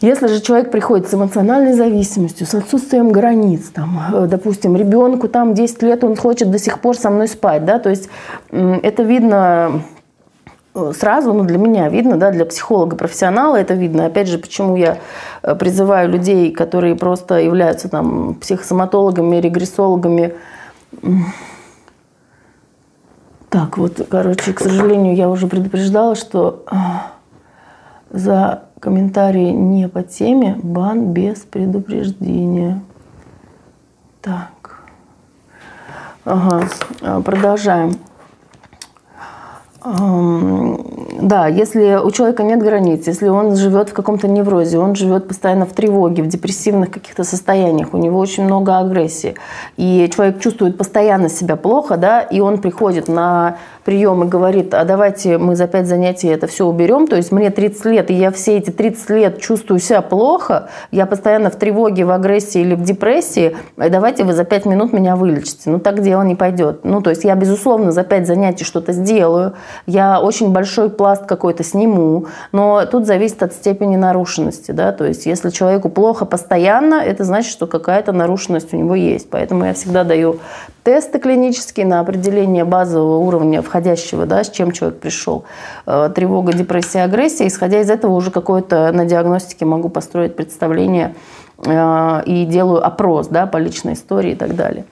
Если 0.03 0.27
же 0.27 0.41
человек 0.41 0.73
приходит 0.73 1.09
с 1.09 1.15
эмоциональной 1.15 1.75
зависимостью, 1.75 2.45
с 2.45 2.55
отсутствием 2.57 3.13
границ, 3.13 3.71
там, 3.73 4.01
э, 4.13 4.27
допустим, 4.27 4.75
ребенку 4.75 5.29
там 5.29 5.55
10 5.55 5.83
лет, 5.83 6.03
он 6.03 6.17
хочет 6.17 6.51
до 6.51 6.59
сих 6.59 6.81
пор 6.81 6.97
со 6.97 7.09
мной 7.09 7.29
спать, 7.29 7.65
да, 7.65 7.79
то 7.79 7.89
есть 7.89 8.09
это 8.51 9.05
видно 9.05 9.83
сразу, 10.93 11.33
ну, 11.33 11.45
для 11.45 11.59
меня 11.59 11.89
видно, 11.89 12.17
да, 12.17 12.31
для 12.31 12.47
психолога, 12.47 12.97
профессионала 12.97 13.57
это 13.57 13.75
видно. 13.75 14.07
Опять 14.07 14.29
же, 14.29 14.39
почему 14.39 14.77
я 14.77 14.99
э, 15.43 15.55
призываю 15.55 16.09
людей, 16.09 16.53
которые 16.53 16.95
просто 16.95 17.39
являются 17.41 17.89
там 17.89 18.35
психосоматологами, 18.35 19.37
регрессологами. 19.37 20.35
Так, 23.51 23.77
вот, 23.77 24.07
короче, 24.11 24.53
к 24.53 24.61
сожалению, 24.61 25.15
я 25.15 25.29
уже 25.29 25.47
предупреждала, 25.47 26.15
что 26.15 26.65
за 28.11 28.63
комментарии 28.81 29.51
не 29.51 29.89
по 29.89 30.03
теме, 30.03 30.59
бан 30.63 31.13
без 31.13 31.41
предупреждения. 31.41 32.83
Так. 34.21 34.81
Ага, 36.25 36.63
продолжаем. 37.23 37.93
Да, 39.85 41.49
если 41.49 41.99
у 42.05 42.11
человека 42.13 42.45
нет 42.45 42.61
границ, 42.63 43.07
если 43.09 43.29
он 43.29 43.57
живет 43.57 43.89
в 43.89 43.93
каком-то 43.93 44.29
неврозе, 44.29 44.79
он 44.79 44.95
живет 44.95 45.27
постоянно 45.27 45.67
в 45.67 45.73
тревоге, 45.73 46.23
в 46.23 46.29
депрессивных 46.29 46.91
каких-то 46.91 47.25
состояниях, 47.25 47.93
у 47.93 47.97
него 47.97 48.19
очень 48.19 48.45
много 48.45 48.79
агрессии, 48.79 49.35
и 49.77 50.09
человек 50.15 50.41
чувствует 50.41 50.79
постоянно 50.79 51.29
себя 51.29 51.57
плохо, 51.57 51.97
да, 51.97 52.21
и 52.21 52.39
он 52.41 52.59
приходит 52.59 53.09
на 53.09 53.57
прием 53.85 54.25
и 54.25 54.27
говорит, 54.27 54.75
а 54.75 54.85
давайте 54.85 55.39
мы 55.39 55.57
за 55.57 55.67
пять 55.67 55.87
занятий 55.87 56.29
это 56.29 56.47
все 56.47 56.67
уберем, 56.67 57.07
то 57.07 57.17
есть 57.17 57.33
мне 57.33 57.51
30 57.51 57.85
лет, 57.87 58.11
и 58.11 58.15
я 58.15 58.31
все 58.31 58.59
эти 58.59 58.71
30 58.71 59.11
лет 59.11 59.41
чувствую 59.41 59.81
себя 59.81 60.03
плохо, 60.03 60.69
я 60.91 61.07
постоянно 61.07 61.51
в 61.51 61.57
тревоге, 61.57 62.05
в 62.05 62.11
агрессии 62.11 62.61
или 62.61 62.75
в 62.75 62.83
депрессии, 62.83 63.57
и 63.77 63.89
давайте 63.89 64.25
вы 64.25 64.33
за 64.33 64.45
пять 64.45 64.67
минут 64.67 64.93
меня 64.93 65.17
вылечите. 65.17 65.71
Ну, 65.71 65.79
так 65.79 66.03
дело 66.03 66.23
не 66.23 66.35
пойдет. 66.35 66.85
Ну, 66.85 67.01
то 67.01 67.11
есть 67.11 67.25
я, 67.25 67.35
безусловно, 67.35 67.93
за 67.93 68.05
пять 68.05 68.27
занятий 68.27 68.65
что-то 68.65 68.93
сделаю, 68.93 69.55
я 69.87 70.21
очень 70.21 70.53
большой 70.53 70.91
пласт 70.91 71.27
какой-то 71.27 71.65
сниму, 71.65 72.27
но 72.53 72.85
тут 72.87 73.07
зависит 73.07 73.43
от 73.43 73.53
степени 73.53 73.97
нарушенности, 73.97 74.73
да, 74.73 74.93
то 74.93 75.05
есть 75.05 75.27
если 75.27 75.51
человеку 75.51 75.89
плохо 75.89 76.25
постоянно, 76.25 76.95
это 76.95 77.25
значит, 77.25 77.51
что 77.51 77.67
какая-то 77.67 78.13
нарушенность 78.13 78.73
у 78.73 78.77
него 78.77 78.95
есть. 78.95 79.31
Поэтому 79.31 79.65
я 79.65 79.75
всегда 79.75 80.05
даю 80.05 80.39
тесты 80.85 81.19
клинические 81.19 81.87
на 81.87 82.01
определение 82.01 82.65
базового 82.65 83.19
уровня 83.19 83.63
входящего, 83.73 84.27
да, 84.27 84.45
с 84.45 84.51
чем 84.51 84.71
человек 84.73 85.01
пришел. 85.01 85.45
Э, 85.87 86.11
тревога, 86.15 86.53
депрессия, 86.53 87.05
агрессия. 87.05 87.47
Исходя 87.47 87.81
из 87.81 87.89
этого 87.89 88.13
уже 88.13 88.31
какое-то 88.31 88.93
на 88.93 89.07
диагностике 89.07 89.65
могу 89.65 89.89
построить 89.89 90.37
представление 90.37 91.15
э, 91.65 92.23
и 92.27 92.45
делаю 92.45 92.87
опрос 92.87 93.29
да, 93.29 93.47
по 93.47 93.57
личной 93.57 93.95
истории 93.95 94.33
и 94.33 94.37
так 94.37 94.55
далее. 94.57 94.85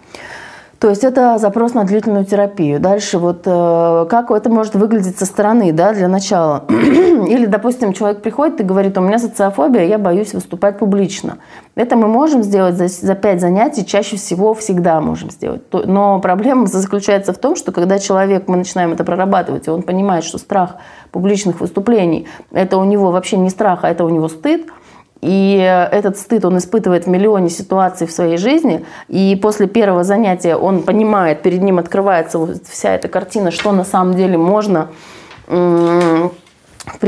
То 0.80 0.88
есть 0.88 1.04
это 1.04 1.36
запрос 1.36 1.74
на 1.74 1.84
длительную 1.84 2.24
терапию. 2.24 2.80
Дальше 2.80 3.18
вот 3.18 3.42
э, 3.44 4.06
как 4.08 4.30
это 4.30 4.48
может 4.48 4.74
выглядеть 4.74 5.18
со 5.18 5.26
стороны, 5.26 5.72
да, 5.74 5.92
для 5.92 6.08
начала. 6.08 6.64
Или, 6.70 7.44
допустим, 7.44 7.92
человек 7.92 8.22
приходит 8.22 8.62
и 8.62 8.64
говорит, 8.64 8.96
у 8.96 9.02
меня 9.02 9.18
социофобия, 9.18 9.84
я 9.84 9.98
боюсь 9.98 10.32
выступать 10.32 10.78
публично. 10.78 11.36
Это 11.74 11.96
мы 11.96 12.08
можем 12.08 12.42
сделать 12.42 12.76
за, 12.76 12.88
за 12.88 13.14
5 13.14 13.40
занятий, 13.42 13.84
чаще 13.84 14.16
всего 14.16 14.54
всегда 14.54 15.02
можем 15.02 15.30
сделать. 15.30 15.60
Но 15.70 16.18
проблема 16.18 16.66
заключается 16.66 17.34
в 17.34 17.38
том, 17.38 17.56
что 17.56 17.72
когда 17.72 17.98
человек, 17.98 18.48
мы 18.48 18.56
начинаем 18.56 18.92
это 18.92 19.04
прорабатывать, 19.04 19.66
и 19.66 19.70
он 19.70 19.82
понимает, 19.82 20.24
что 20.24 20.38
страх 20.38 20.76
публичных 21.12 21.60
выступлений, 21.60 22.26
это 22.52 22.78
у 22.78 22.84
него 22.84 23.10
вообще 23.10 23.36
не 23.36 23.50
страх, 23.50 23.80
а 23.82 23.90
это 23.90 24.06
у 24.06 24.08
него 24.08 24.28
стыд– 24.28 24.62
и 25.20 25.88
этот 25.92 26.16
стыд 26.16 26.44
он 26.44 26.58
испытывает 26.58 27.04
в 27.04 27.08
миллионе 27.08 27.50
ситуаций 27.50 28.06
в 28.06 28.12
своей 28.12 28.38
жизни. 28.38 28.84
И 29.08 29.38
после 29.40 29.66
первого 29.66 30.02
занятия 30.02 30.56
он 30.56 30.82
понимает, 30.82 31.42
перед 31.42 31.62
ним 31.62 31.78
открывается 31.78 32.38
вся 32.68 32.94
эта 32.94 33.08
картина, 33.08 33.50
что 33.50 33.72
на 33.72 33.84
самом 33.84 34.14
деле 34.14 34.38
можно 34.38 34.88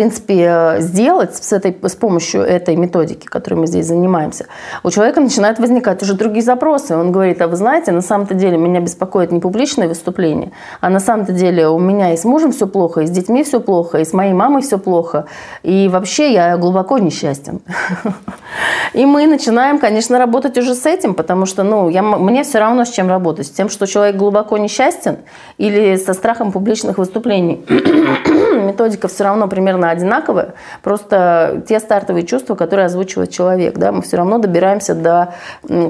принципе, 0.03 0.77
сделать 0.81 1.37
с, 1.37 1.53
этой, 1.53 1.77
с 1.81 1.95
помощью 1.95 2.43
этой 2.43 2.75
методики, 2.75 3.27
которой 3.27 3.55
мы 3.55 3.67
здесь 3.69 3.87
занимаемся, 3.87 4.47
у 4.83 4.91
человека 4.91 5.21
начинают 5.21 5.61
возникать 5.61 6.03
уже 6.03 6.15
другие 6.15 6.43
запросы. 6.43 6.97
Он 6.97 7.13
говорит, 7.13 7.41
а 7.41 7.47
вы 7.47 7.55
знаете, 7.55 7.93
на 7.93 8.01
самом-то 8.01 8.35
деле 8.35 8.57
меня 8.59 8.81
беспокоит 8.81 9.31
не 9.31 9.39
публичное 9.39 9.87
выступление, 9.87 10.51
а 10.81 10.91
на 10.91 10.99
самом-то 10.99 11.33
деле 11.33 11.69
у 11.69 11.79
меня 11.79 12.13
и 12.13 12.17
с 12.17 12.25
мужем 12.25 12.51
все 12.51 12.67
плохо, 12.67 13.03
и 13.03 13.07
с 13.07 13.11
детьми 13.11 13.45
все 13.45 13.61
плохо, 13.61 13.99
и 13.99 14.05
с 14.05 14.13
моей 14.13 14.33
мамой 14.33 14.63
все 14.63 14.77
плохо, 14.77 15.27
и 15.63 15.89
вообще 15.89 16.33
я 16.33 16.57
глубоко 16.57 16.99
несчастен. 16.99 17.61
И 18.93 19.07
мы 19.07 19.27
начинаем, 19.27 19.79
конечно, 19.79 20.19
работать 20.19 20.59
уже 20.59 20.75
с 20.75 20.85
этим, 20.85 21.15
потому 21.15 21.47
что 21.47 21.63
ну, 21.63 21.89
я, 21.89 22.03
мне 22.03 22.43
все 22.43 22.59
равно 22.59 22.85
с 22.85 22.91
чем 22.91 23.09
работать. 23.09 23.47
С 23.47 23.51
тем, 23.51 23.71
что 23.71 23.87
человек 23.87 24.17
глубоко 24.17 24.59
несчастен 24.59 25.17
или 25.57 25.97
со 25.97 26.13
страхом 26.13 26.53
публичных 26.53 26.99
выступлений. 26.99 27.65
Методика 28.63 29.09
все 29.09 29.25
равно 29.25 29.49
примерно 29.49 29.91
одинаковая. 29.91 30.55
Просто 30.83 31.63
те 31.69 31.81
стартовые 31.81 32.27
чувства, 32.27 32.55
которые 32.55 32.87
озвучивает 32.87 33.31
человек. 33.31 33.77
Да, 33.77 33.93
мы 33.93 34.03
все 34.03 34.17
равно 34.17 34.39
добираемся 34.39 34.95
до 34.95 35.35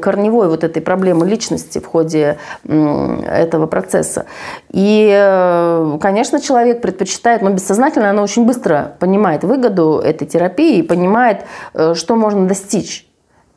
корневой 0.00 0.48
вот 0.48 0.64
этой 0.64 0.82
проблемы 0.82 1.26
личности 1.26 1.78
в 1.78 1.86
ходе 1.86 2.38
этого 2.64 3.66
процесса. 3.66 4.26
И, 4.70 5.10
э, 5.12 5.98
конечно, 6.00 6.40
человек 6.40 6.80
предпочитает, 6.80 7.42
но 7.42 7.50
бессознательно 7.50 8.10
она 8.10 8.22
очень 8.22 8.46
быстро 8.46 8.96
понимает 8.98 9.44
выгоду 9.44 10.00
этой 10.04 10.26
терапии 10.26 10.78
и 10.78 10.82
понимает, 10.82 11.44
э, 11.74 11.94
что 11.94 12.16
можно 12.16 12.46
достичь. 12.46 13.06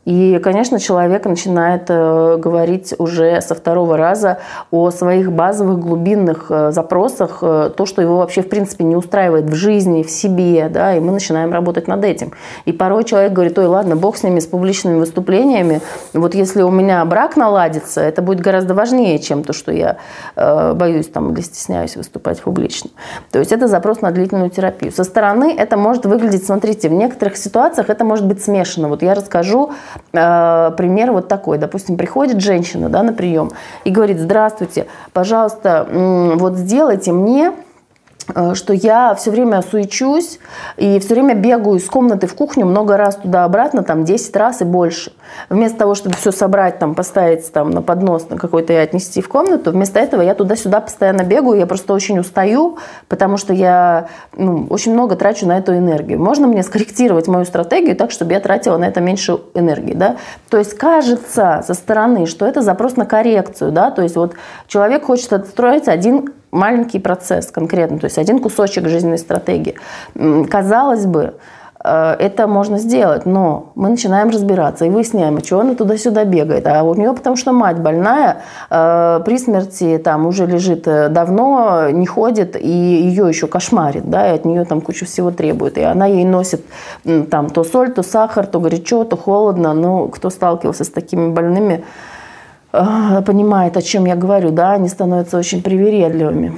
И, 0.06 0.40
конечно, 0.44 0.80
человек 0.80 1.26
начинает 1.26 1.86
э, 1.90 2.38
говорить 2.38 2.94
уже 3.00 3.42
со 3.42 3.56
второго 3.56 3.98
раза 3.98 4.38
о 4.70 4.92
своих 4.92 5.32
базовых 5.32 5.80
глубинных 5.80 6.46
э, 6.50 6.72
запросах, 6.72 7.40
э, 7.42 7.72
то, 7.76 7.86
что 7.88 8.04
его 8.04 8.18
вообще 8.18 8.44
в 8.44 8.50
принципе 8.50 8.84
не 8.84 8.96
устраивает 8.96 9.46
в 9.46 9.56
жизни, 9.56 10.04
в 10.04 10.12
себе, 10.12 10.70
да, 10.70 10.96
и 10.96 11.00
мы 11.00 11.12
начинаем 11.12 11.52
работать 11.52 11.88
над 11.88 12.06
этим. 12.06 12.34
И 12.66 12.72
порой 12.72 13.04
человек 13.04 13.34
говорит, 13.34 13.58
ой, 13.58 13.66
ладно, 13.66 13.96
бог 13.96 14.18
с 14.18 14.24
ними, 14.24 14.40
с 14.40 14.46
публичными 14.46 15.00
выступлениями, 15.00 15.82
вот 16.14 16.36
если 16.36 16.62
у 16.62 16.70
меня 16.70 17.04
брак 17.06 17.36
наладится, 17.36 18.02
это 18.02 18.22
будет 18.22 18.42
гораздо 18.42 18.76
важнее, 18.76 19.18
чем 19.18 19.44
то, 19.44 19.54
что 19.54 19.72
я 19.72 19.98
боюсь 20.36 21.08
там 21.08 21.34
или 21.34 21.42
стесняюсь 21.42 21.96
выступать 21.96 22.42
публично. 22.42 22.90
То 23.32 23.40
есть 23.40 23.52
это 23.52 23.68
запрос 23.68 24.02
на 24.02 24.12
длительную 24.12 24.50
терапию. 24.50 24.92
Со 24.92 25.04
стороны 25.04 25.56
это 25.58 25.78
может 25.78 26.06
выглядеть, 26.06 26.46
смотрите, 26.46 26.90
в 26.90 26.94
некоторых 26.94 27.38
ситуациях 27.38 27.90
это 27.90 28.04
может 28.04 28.26
быть 28.26 28.44
смешано. 28.44 28.88
Вот 28.88 29.02
я 29.02 29.14
расскажу 29.14 29.72
пример 30.12 31.12
вот 31.12 31.28
такой. 31.28 31.58
Допустим, 31.58 31.98
приходит 31.98 32.42
женщина 32.42 32.90
да, 32.90 33.04
на 33.04 33.14
прием 33.14 33.52
и 33.84 33.90
говорит, 33.90 34.20
здравствуйте, 34.20 34.88
пожалуйста, 35.14 35.88
вот 35.90 36.56
сделайте 36.56 37.12
мне 37.12 37.52
Э, 37.52 37.65
что 38.54 38.74
я 38.74 39.14
все 39.16 39.32
время 39.32 39.62
суечусь 39.62 40.40
и 40.78 41.00
все 41.00 41.14
время 41.14 41.36
бегаю 41.36 41.78
из 41.78 41.86
комнаты 41.86 42.28
в 42.28 42.36
кухню 42.36 42.66
много 42.66 42.98
раз 42.98 43.18
туда-обратно, 43.18 43.84
там 43.84 44.04
10 44.04 44.36
раз 44.36 44.62
и 44.62 44.66
больше. 44.66 45.14
Вместо 45.50 45.80
того, 45.80 45.96
чтобы 45.96 46.16
все 46.16 46.32
собрать, 46.32 46.80
там, 46.80 46.96
поставить 46.96 47.52
там, 47.52 47.70
на 47.70 47.82
поднос 47.82 48.30
на 48.30 48.38
какой-то 48.38 48.74
и 48.74 48.78
отнести 48.78 49.22
в 49.22 49.30
комнату, 49.30 49.72
вместо 49.72 50.00
этого 50.00 50.22
я 50.22 50.34
туда-сюда 50.34 50.82
постоянно 50.82 51.24
бегаю, 51.24 51.60
я 51.60 51.68
просто 51.68 51.94
очень 51.94 52.20
устаю, 52.20 52.78
потому 53.08 53.38
что 53.38 53.54
я 53.54 54.08
ну, 54.36 54.66
очень 54.70 54.94
много 54.94 55.16
трачу 55.16 55.46
на 55.46 55.58
эту 55.58 55.76
энергию. 55.76 56.20
Можно 56.20 56.48
мне 56.48 56.64
скорректировать 56.64 57.28
мою 57.28 57.46
стратегию 57.46 57.96
так, 57.96 58.12
чтобы 58.12 58.34
я 58.34 58.40
тратила 58.40 58.78
на 58.78 58.86
это 58.86 59.02
меньше 59.02 59.38
энергии, 59.54 59.94
да? 59.94 60.18
То 60.50 60.58
есть 60.58 60.76
кажется 60.76 61.64
со 61.66 61.74
стороны, 61.74 62.26
что 62.26 62.46
это 62.46 62.62
запрос 62.62 62.96
на 62.96 63.06
коррекцию, 63.06 63.72
да, 63.72 63.92
то 63.92 64.02
есть 64.02 64.16
вот 64.16 64.34
человек 64.68 65.06
хочет 65.06 65.34
отстроить 65.34 65.88
один 65.88 66.30
маленький 66.56 67.00
процесс 67.00 67.52
конкретно, 67.52 68.00
то 68.00 68.06
есть 68.06 68.18
один 68.18 68.40
кусочек 68.40 68.88
жизненной 68.88 69.18
стратегии. 69.18 69.76
Казалось 70.50 71.06
бы, 71.06 71.36
э, 71.84 72.16
это 72.20 72.48
можно 72.48 72.78
сделать, 72.80 73.26
но 73.26 73.72
мы 73.76 73.90
начинаем 73.90 74.30
разбираться 74.30 74.86
и 74.86 74.90
выясняем, 74.90 75.44
что 75.44 75.60
она 75.60 75.76
туда-сюда 75.76 76.24
бегает. 76.24 76.66
А 76.68 76.84
у 76.84 76.96
нее 76.96 77.14
потому 77.14 77.36
что 77.36 77.52
мать 77.52 77.80
больная, 77.80 78.38
э, 78.70 79.22
при 79.26 79.38
смерти 79.38 79.98
там 79.98 80.26
уже 80.26 80.46
лежит 80.46 80.88
э, 80.88 81.10
давно, 81.10 81.90
не 81.90 82.06
ходит, 82.06 82.56
и 82.56 82.70
ее 82.70 83.28
еще 83.28 83.48
кошмарит, 83.48 84.10
да, 84.10 84.32
и 84.32 84.36
от 84.36 84.46
нее 84.46 84.66
там 84.66 84.82
кучу 84.82 85.06
всего 85.06 85.32
требует. 85.32 85.78
И 85.78 85.82
она 85.82 86.06
ей 86.06 86.26
носит 86.26 86.62
там 87.30 87.50
то 87.50 87.64
соль, 87.64 87.92
то 87.92 88.04
сахар, 88.04 88.48
то 88.48 88.60
горячо, 88.60 89.04
то 89.04 89.18
холодно. 89.18 89.74
Ну, 89.74 90.08
кто 90.08 90.30
сталкивался 90.30 90.84
с 90.84 90.90
такими 90.90 91.30
больными, 91.30 91.84
понимает, 93.26 93.78
о 93.78 93.82
чем 93.82 94.06
я 94.06 94.16
говорю, 94.16 94.52
да, 94.52 94.74
они 94.74 94.90
становятся 94.90 95.38
очень 95.38 95.62
привередливыми. 95.62 96.54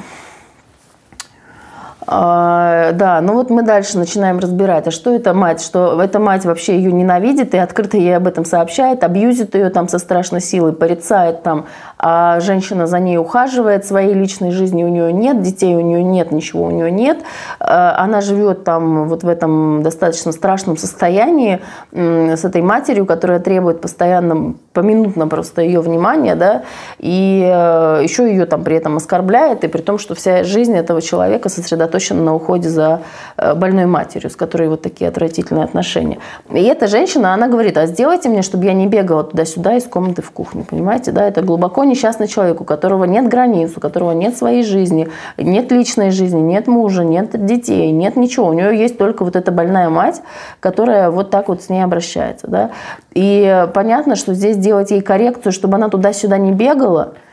А, 2.10 2.94
да, 2.94 3.20
ну 3.20 3.34
вот 3.34 3.50
мы 3.50 3.64
дальше 3.64 3.98
начинаем 3.98 4.40
разбирать, 4.40 4.88
а 4.88 4.92
что 4.92 5.14
это 5.14 5.34
мать, 5.34 5.62
что 5.62 6.02
эта 6.02 6.20
мать 6.20 6.46
вообще 6.46 6.78
ее 6.78 6.94
ненавидит 6.94 7.54
и 7.54 7.58
открыто 7.58 7.98
ей 7.98 8.16
об 8.16 8.28
этом 8.28 8.46
сообщает, 8.46 9.04
абьюзит 9.04 9.56
ее 9.56 9.70
там 9.70 9.90
со 9.90 10.00
страшной 10.00 10.40
силой, 10.40 10.72
порицает 10.72 11.44
там, 11.44 11.66
а 11.98 12.40
женщина 12.40 12.88
за 12.88 13.00
ней 13.00 13.18
ухаживает, 13.18 13.86
своей 13.86 14.14
личной 14.14 14.52
жизни 14.52 14.86
у 14.86 14.88
нее 14.88 15.12
нет, 15.12 15.42
детей 15.42 15.76
у 15.76 15.82
нее 15.82 16.02
нет, 16.02 16.32
ничего 16.32 16.64
у 16.64 16.72
нее 16.72 16.90
нет, 16.90 17.20
а, 17.60 17.98
она 17.98 18.22
живет 18.22 18.64
там 18.64 19.10
вот 19.10 19.24
в 19.24 19.28
этом 19.28 19.84
достаточно 19.84 20.32
страшном 20.32 20.78
состоянии 20.78 21.60
с 21.92 22.46
этой 22.46 22.62
матерью, 22.62 23.06
которая 23.06 23.40
требует 23.40 23.82
постоянно, 23.82 24.56
поминутно 24.72 25.28
просто 25.28 25.62
ее 25.62 25.82
внимания, 25.82 26.36
да, 26.36 26.64
и 27.00 27.44
э, 27.46 28.00
еще 28.04 28.30
ее 28.30 28.46
там 28.46 28.64
при 28.64 28.78
этом 28.78 28.96
оскорбляет, 28.96 29.66
и 29.66 29.68
при 29.68 29.82
том, 29.82 29.98
что 29.98 30.16
вся 30.16 30.46
жизнь 30.46 30.76
этого 30.76 31.02
человека 31.02 31.50
сосредоточена 31.50 31.97
сосредоточена 31.98 32.22
на 32.22 32.36
уходе 32.36 32.70
за 32.70 33.02
э, 33.38 33.54
больной 33.54 33.86
матерью, 33.86 34.30
с 34.30 34.36
которой 34.36 34.70
вот 34.70 34.82
такие 34.82 35.10
отвратительные 35.10 35.64
отношения. 35.64 36.20
И 36.52 36.64
эта 36.64 36.88
женщина, 36.88 37.34
она 37.34 37.48
говорит, 37.48 37.78
а 37.78 37.86
сделайте 37.88 38.30
мне, 38.30 38.42
чтобы 38.42 38.66
я 38.66 38.74
не 38.74 38.88
бегала 38.88 39.24
туда-сюда 39.24 39.78
из 39.78 39.84
комнаты 39.84 40.22
в 40.22 40.32
кухню, 40.32 40.64
понимаете, 40.64 41.12
да, 41.12 41.28
это 41.28 41.42
глубоко 41.42 41.84
несчастный 41.84 42.28
человек, 42.28 42.62
у 42.62 42.64
которого 42.64 43.06
нет 43.06 43.28
границ, 43.28 43.74
у 43.76 43.80
которого 43.80 44.12
нет 44.12 44.38
своей 44.38 44.64
жизни, 44.64 45.08
нет 45.38 45.72
личной 45.72 46.12
жизни, 46.12 46.40
нет 46.40 46.68
мужа, 46.68 47.04
нет 47.04 47.46
детей, 47.46 47.92
нет 47.92 48.16
ничего, 48.16 48.48
у 48.48 48.54
нее 48.54 48.78
есть 48.78 48.98
только 48.98 49.24
вот 49.24 49.36
эта 49.36 49.52
больная 49.52 49.90
мать, 49.90 50.22
которая 50.60 51.10
вот 51.10 51.30
так 51.30 51.48
вот 51.48 51.62
с 51.62 51.70
ней 51.70 51.84
обращается, 51.84 52.48
да, 52.48 52.70
и 53.14 53.68
понятно, 53.74 54.16
что 54.16 54.34
здесь 54.34 54.58
делать 54.58 54.92
ей 54.92 55.02
коррекцию, 55.02 55.52
чтобы 55.52 55.76
она 55.76 55.90
туда-сюда 55.90 56.38
не 56.38 56.52
бегала– 56.52 57.14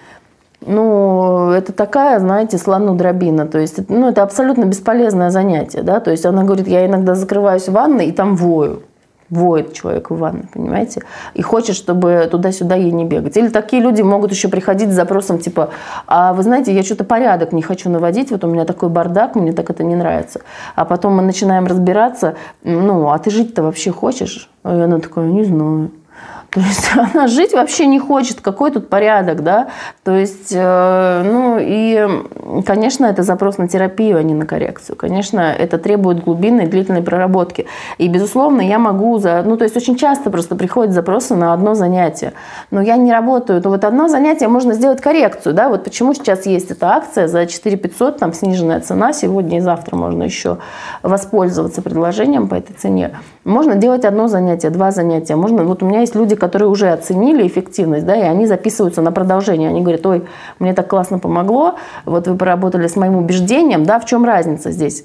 ну, 0.67 1.51
это 1.51 1.73
такая, 1.73 2.19
знаете, 2.19 2.59
слону 2.59 2.95
дробина. 2.95 3.47
То 3.47 3.59
есть, 3.59 3.89
ну, 3.89 4.09
это 4.09 4.23
абсолютно 4.23 4.65
бесполезное 4.65 5.31
занятие, 5.31 5.83
да. 5.83 6.01
То 6.01 6.11
есть 6.11 6.27
она 6.27 6.45
говорит, 6.45 6.69
я 6.69 6.87
иногда 6.87 7.15
закрываюсь 7.15 7.69
в 7.69 7.73
ванной 7.73 8.07
и 8.07 8.13
там 8.13 8.37
вою. 8.37 8.83
Воет 9.31 9.73
человек 9.73 10.11
в 10.11 10.17
ванной, 10.17 10.45
понимаете? 10.53 11.03
И 11.33 11.41
хочет, 11.41 11.77
чтобы 11.77 12.29
туда-сюда 12.31 12.75
ей 12.75 12.93
не 12.93 13.05
бегать. 13.05 13.37
Или 13.37 13.49
такие 13.49 13.83
люди 13.83 14.03
могут 14.03 14.31
еще 14.31 14.49
приходить 14.49 14.91
с 14.91 14.95
запросом 14.95 15.39
типа, 15.39 15.71
а 16.07 16.35
вы 16.35 16.43
знаете, 16.43 16.75
я 16.75 16.83
что-то 16.83 17.05
порядок 17.05 17.53
не 17.53 17.63
хочу 17.63 17.89
наводить, 17.89 18.31
вот 18.31 18.45
у 18.45 18.49
меня 18.49 18.67
такой 18.67 18.91
бардак, 18.91 19.35
мне 19.35 19.53
так 19.53 19.71
это 19.71 19.83
не 19.83 19.97
нравится. 19.97 20.43
А 20.77 20.85
потом 20.85 21.15
мы 21.15 21.23
начинаем 21.23 21.67
разбираться, 21.67 22.35
ну, 22.63 23.09
а 23.09 23.19
ты 23.19 23.31
жить-то 23.31 23.63
вообще 23.63 23.91
хочешь? 23.93 24.51
И 24.65 24.69
она 24.69 24.99
такая, 24.99 25.25
не 25.25 25.45
знаю. 25.45 25.91
То 26.51 26.61
есть 26.61 26.89
она 26.95 27.27
жить 27.27 27.53
вообще 27.53 27.87
не 27.87 27.99
хочет, 27.99 28.41
какой 28.41 28.71
тут 28.71 28.89
порядок, 28.89 29.43
да? 29.43 29.69
То 30.05 30.17
есть, 30.17 30.53
э, 30.53 31.23
ну 31.25 31.59
и, 31.61 32.63
конечно, 32.65 33.07
это 33.07 33.23
запрос 33.23 33.59
на 33.59 33.67
терапию, 33.67 34.19
а 34.19 34.23
не 34.23 34.35
на 34.35 34.47
коррекцию. 34.47 34.97
Конечно, 34.97 35.41
это 35.41 35.79
требует 35.79 36.23
глубинной, 36.23 36.67
длительной 36.67 37.03
проработки. 37.03 37.67
И, 37.99 38.09
безусловно, 38.09 38.61
я 38.61 38.79
могу 38.79 39.19
за... 39.19 39.43
Ну, 39.45 39.57
то 39.57 39.65
есть 39.65 39.77
очень 39.77 39.97
часто 39.97 40.31
просто 40.31 40.55
приходят 40.55 40.93
запросы 40.93 41.35
на 41.35 41.53
одно 41.53 41.75
занятие. 41.75 42.35
Но 42.71 42.81
я 42.81 42.97
не 42.97 43.13
работаю. 43.13 43.61
То 43.61 43.71
вот 43.71 43.85
одно 43.85 44.09
занятие 44.09 44.49
можно 44.49 44.75
сделать 44.75 45.01
коррекцию, 45.01 45.55
да? 45.55 45.69
Вот 45.69 45.83
почему 45.83 46.15
сейчас 46.15 46.47
есть 46.47 46.71
эта 46.71 46.91
акция 46.91 47.27
за 47.27 47.47
4 47.47 47.77
500, 47.77 48.19
там 48.19 48.33
сниженная 48.33 48.81
цена, 48.81 49.13
сегодня 49.13 49.59
и 49.59 49.61
завтра 49.61 49.97
можно 49.97 50.23
еще 50.23 50.59
воспользоваться 51.03 51.83
предложением 51.83 52.49
по 52.49 52.55
этой 52.55 52.75
цене. 52.75 53.11
Можно 53.45 53.77
делать 53.77 54.07
одно 54.07 54.27
занятие, 54.27 54.71
два 54.71 54.91
занятия. 54.91 55.37
Можно... 55.37 55.65
Вот 55.65 55.83
у 55.83 55.87
меня 55.87 56.01
есть 56.01 56.15
люди, 56.15 56.35
которые 56.35 56.69
уже 56.69 56.91
оценили 56.91 57.47
эффективность, 57.47 58.07
да, 58.07 58.17
и 58.17 58.23
они 58.23 58.47
записываются 58.47 59.03
на 59.03 59.13
продолжение. 59.13 59.69
Они 59.69 59.83
говорят, 59.83 60.07
ой, 60.07 60.25
мне 60.59 60.73
так 60.73 60.89
классно 60.89 61.19
помогло, 61.19 61.75
вот 62.07 62.27
вы 62.27 62.37
поработали 62.37 62.87
с 62.87 62.97
моим 62.97 63.17
убеждением, 63.17 63.85
да, 63.85 63.99
в 64.01 64.07
чем 64.07 64.25
разница 64.25 64.71
здесь? 64.71 65.05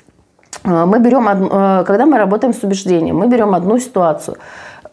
Э, 0.64 0.86
мы 0.86 1.00
берем, 1.00 1.28
э, 1.28 1.84
когда 1.86 2.06
мы 2.06 2.18
работаем 2.18 2.54
с 2.54 2.64
убеждением, 2.64 3.18
мы 3.18 3.28
берем 3.28 3.54
одну 3.54 3.78
ситуацию. 3.78 4.38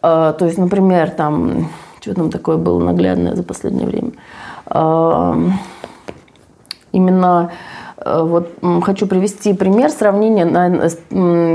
Э, 0.03 0.33
то 0.37 0.45
есть, 0.45 0.57
например, 0.57 1.11
там, 1.11 1.69
что 2.01 2.13
там 2.13 2.29
такое 2.29 2.57
было 2.57 2.83
наглядное 2.83 3.35
за 3.35 3.43
последнее 3.43 3.87
время? 3.87 4.11
Именно 6.91 7.51
вот 8.23 8.49
хочу 8.83 9.07
привести 9.07 9.53
пример 9.53 9.89
сравнения 9.89 10.45
на 10.45 10.89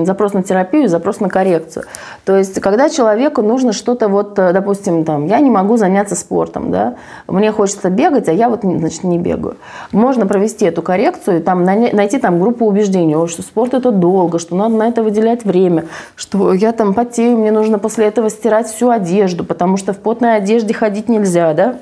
запрос 0.04 0.32
на 0.32 0.42
терапию 0.42 0.84
и 0.84 0.88
запрос 0.88 1.20
на 1.20 1.28
коррекцию. 1.28 1.84
То 2.24 2.36
есть, 2.36 2.60
когда 2.60 2.88
человеку 2.88 3.42
нужно 3.42 3.72
что-то, 3.72 4.08
вот, 4.08 4.38
э, 4.38 4.52
допустим, 4.52 5.04
там, 5.04 5.26
я 5.26 5.40
не 5.40 5.50
могу 5.50 5.76
заняться 5.76 6.14
спортом, 6.14 6.70
да, 6.70 6.94
мне 7.26 7.52
хочется 7.52 7.90
бегать, 7.90 8.28
а 8.28 8.32
я 8.32 8.48
вот, 8.48 8.60
значит, 8.62 9.04
не 9.04 9.18
бегаю. 9.18 9.56
Можно 9.92 10.26
провести 10.26 10.64
эту 10.64 10.82
коррекцию, 10.82 11.42
там, 11.42 11.64
найти 11.64 12.18
там 12.18 12.40
группу 12.40 12.66
убеждений, 12.66 13.26
что 13.28 13.42
спорт 13.42 13.74
это 13.74 13.90
долго, 13.90 14.38
что 14.38 14.54
надо 14.56 14.76
на 14.76 14.88
это 14.88 15.02
выделять 15.02 15.44
время, 15.44 15.86
что 16.16 16.52
я 16.52 16.72
там 16.72 16.94
потею, 16.94 17.36
мне 17.38 17.52
нужно 17.52 17.78
после 17.78 18.06
этого 18.06 18.30
стирать 18.30 18.66
всю 18.68 18.90
одежду, 18.90 19.44
потому 19.44 19.76
что 19.76 19.92
в 19.92 19.98
потной 19.98 20.36
одежде 20.36 20.74
ходить 20.74 21.08
нельзя, 21.08 21.52
да, 21.54 21.76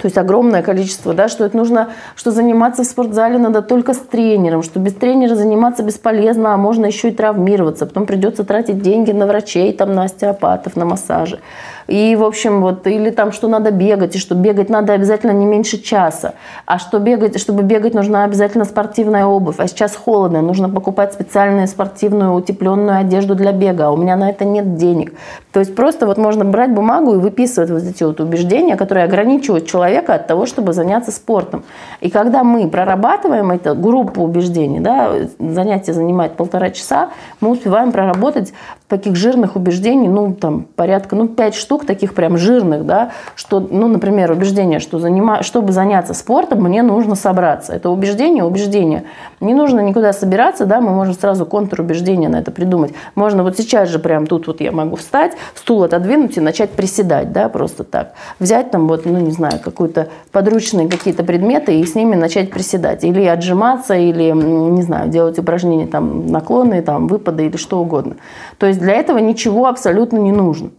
то 0.00 0.06
есть 0.06 0.18
огромное 0.18 0.62
количество, 0.62 1.14
да, 1.14 1.28
что 1.28 1.44
это 1.44 1.56
нужно, 1.56 1.88
что 2.14 2.30
заниматься 2.30 2.82
в 2.82 2.86
спортзале 2.86 3.38
надо 3.38 3.62
только 3.62 3.94
с 3.94 3.98
тренером, 3.98 4.62
что 4.62 4.78
без 4.78 4.94
тренера 4.94 5.34
заниматься 5.34 5.82
бесполезно, 5.82 6.54
а 6.54 6.56
можно 6.56 6.86
еще 6.86 7.08
и 7.08 7.12
травмироваться, 7.12 7.86
потом 7.86 8.06
придется 8.06 8.44
тратить 8.44 8.82
деньги 8.82 9.12
на 9.12 9.26
врачей, 9.26 9.72
там, 9.72 9.94
на 9.94 10.04
остеопатов, 10.04 10.76
на 10.76 10.84
массажи. 10.84 11.40
И, 11.86 12.16
в 12.16 12.24
общем, 12.24 12.62
вот, 12.62 12.86
или 12.86 13.10
там, 13.10 13.30
что 13.30 13.46
надо 13.48 13.70
бегать, 13.70 14.16
и 14.16 14.18
что 14.18 14.34
бегать 14.34 14.68
надо 14.68 14.92
обязательно 14.92 15.30
не 15.30 15.46
меньше 15.46 15.78
часа. 15.80 16.34
А 16.66 16.78
что 16.78 16.98
бегать, 16.98 17.38
чтобы 17.38 17.62
бегать, 17.62 17.94
нужна 17.94 18.24
обязательно 18.24 18.64
спортивная 18.64 19.26
обувь. 19.26 19.56
А 19.58 19.68
сейчас 19.68 19.94
холодно, 19.94 20.42
нужно 20.42 20.68
покупать 20.68 21.12
специальную 21.12 21.68
спортивную 21.68 22.34
утепленную 22.34 22.98
одежду 22.98 23.36
для 23.36 23.52
бега. 23.52 23.86
А 23.86 23.90
у 23.92 23.96
меня 23.96 24.16
на 24.16 24.30
это 24.30 24.44
нет 24.44 24.76
денег. 24.76 25.12
То 25.52 25.60
есть 25.60 25.76
просто 25.76 26.06
вот 26.06 26.18
можно 26.18 26.44
брать 26.44 26.72
бумагу 26.72 27.14
и 27.14 27.18
выписывать 27.18 27.70
вот 27.70 27.82
эти 27.82 28.02
вот 28.02 28.20
убеждения, 28.20 28.76
которые 28.76 29.04
ограничивают 29.04 29.66
человека 29.66 29.85
от 29.94 30.26
того, 30.26 30.46
чтобы 30.46 30.72
заняться 30.72 31.10
спортом. 31.10 31.64
И 32.00 32.10
когда 32.10 32.44
мы 32.44 32.68
прорабатываем 32.68 33.50
эту 33.50 33.74
группу 33.74 34.22
убеждений, 34.22 34.80
да, 34.80 35.12
занятие 35.38 35.92
занимает 35.92 36.32
полтора 36.36 36.70
часа, 36.70 37.10
мы 37.40 37.50
успеваем 37.50 37.92
проработать 37.92 38.52
таких 38.88 39.16
жирных 39.16 39.56
убеждений, 39.56 40.08
ну, 40.08 40.32
там, 40.32 40.66
порядка, 40.76 41.16
ну, 41.16 41.28
пять 41.28 41.54
штук 41.54 41.86
таких 41.86 42.14
прям 42.14 42.38
жирных, 42.38 42.86
да, 42.86 43.10
что, 43.34 43.60
ну, 43.60 43.88
например, 43.88 44.30
убеждение, 44.30 44.78
что 44.78 44.98
занима... 44.98 45.42
чтобы 45.42 45.72
заняться 45.72 46.14
спортом, 46.14 46.62
мне 46.62 46.82
нужно 46.82 47.14
собраться. 47.14 47.72
Это 47.72 47.90
убеждение, 47.90 48.44
убеждение. 48.44 49.04
Не 49.40 49.54
нужно 49.54 49.80
никуда 49.80 50.12
собираться, 50.12 50.66
да, 50.66 50.80
мы 50.80 50.90
можем 50.90 51.14
сразу 51.14 51.46
контрубеждение 51.46 52.28
на 52.28 52.36
это 52.36 52.50
придумать. 52.50 52.92
Можно 53.14 53.42
вот 53.42 53.56
сейчас 53.56 53.88
же 53.88 53.98
прям 53.98 54.26
тут 54.26 54.46
вот 54.46 54.60
я 54.60 54.72
могу 54.72 54.96
встать, 54.96 55.32
стул 55.54 55.82
отодвинуть 55.82 56.36
и 56.36 56.40
начать 56.40 56.70
приседать, 56.70 57.32
да, 57.32 57.48
просто 57.48 57.84
так. 57.84 58.12
Взять 58.38 58.70
там 58.70 58.86
вот, 58.88 59.04
ну, 59.04 59.18
не 59.18 59.32
знаю, 59.32 59.58
какую-то 59.70 60.08
подручные 60.32 60.88
какие-то 60.88 61.24
предметы 61.24 61.78
и 61.78 61.84
с 61.84 61.94
ними 61.94 62.14
начать 62.14 62.50
приседать. 62.50 63.04
Или 63.04 63.24
отжиматься, 63.24 63.94
или, 63.94 64.30
не 64.32 64.82
знаю, 64.82 65.08
делать 65.08 65.38
упражнения, 65.38 65.86
там, 65.86 66.26
наклоны, 66.26 66.82
там, 66.82 67.06
выпады 67.08 67.46
или 67.46 67.56
что 67.56 67.80
угодно. 67.80 68.16
То 68.58 68.66
есть 68.66 68.80
для 68.80 68.94
этого 68.94 69.18
ничего 69.18 69.66
абсолютно 69.66 70.18
не 70.18 70.32
нужно. 70.32 70.70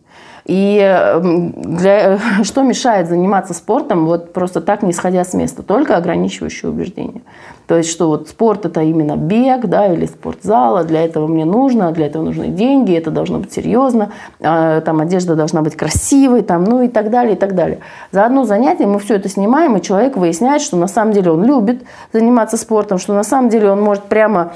И 0.48 0.80
эм, 0.80 1.52
для, 1.52 2.20
что 2.44 2.64
мешает 2.64 3.10
заниматься 3.10 3.54
спортом 3.54 4.06
вот 4.06 4.32
просто 4.32 4.62
так, 4.62 4.82
не 4.82 4.94
сходя 4.94 5.24
с 5.26 5.34
места? 5.34 5.62
Только 5.62 5.98
ограничивающие 5.98 6.72
убеждения. 6.72 7.22
То 7.68 7.76
есть, 7.76 7.92
что 7.92 8.08
вот 8.08 8.30
спорт 8.30 8.66
это 8.66 8.82
именно 8.82 9.18
бег, 9.18 9.66
да, 9.66 9.94
или 9.94 10.06
спортзал, 10.06 10.78
а 10.78 10.84
для 10.86 11.04
этого 11.04 11.28
мне 11.28 11.44
нужно, 11.44 11.92
для 11.92 12.08
этого 12.08 12.24
нужны 12.24 12.48
деньги, 12.48 12.96
это 12.96 13.12
должно 13.12 13.40
быть 13.40 13.52
серьезно, 13.52 14.14
а, 14.40 14.80
там 14.80 15.02
одежда 15.02 15.36
должна 15.36 15.62
быть 15.62 15.76
красивой, 15.76 16.44
там, 16.44 16.64
ну 16.64 16.82
и 16.82 16.88
так 16.88 17.10
далее, 17.10 17.34
и 17.34 17.38
так 17.38 17.54
далее. 17.54 17.80
За 18.14 18.26
одно 18.26 18.46
занятие 18.46 18.86
мы 18.86 19.00
все 19.00 19.16
это 19.16 19.28
снимаем, 19.28 19.76
и 19.76 19.82
человек 19.82 20.16
выясняет, 20.16 20.62
что 20.62 20.78
на 20.78 20.88
самом 20.88 21.12
деле 21.12 21.32
он 21.32 21.44
любит 21.44 21.84
заниматься 22.14 22.56
спортом, 22.56 23.00
что 23.00 23.14
на 23.14 23.24
самом 23.24 23.50
деле 23.50 23.70
он 23.70 23.82
может 23.82 24.04
прямо 24.04 24.54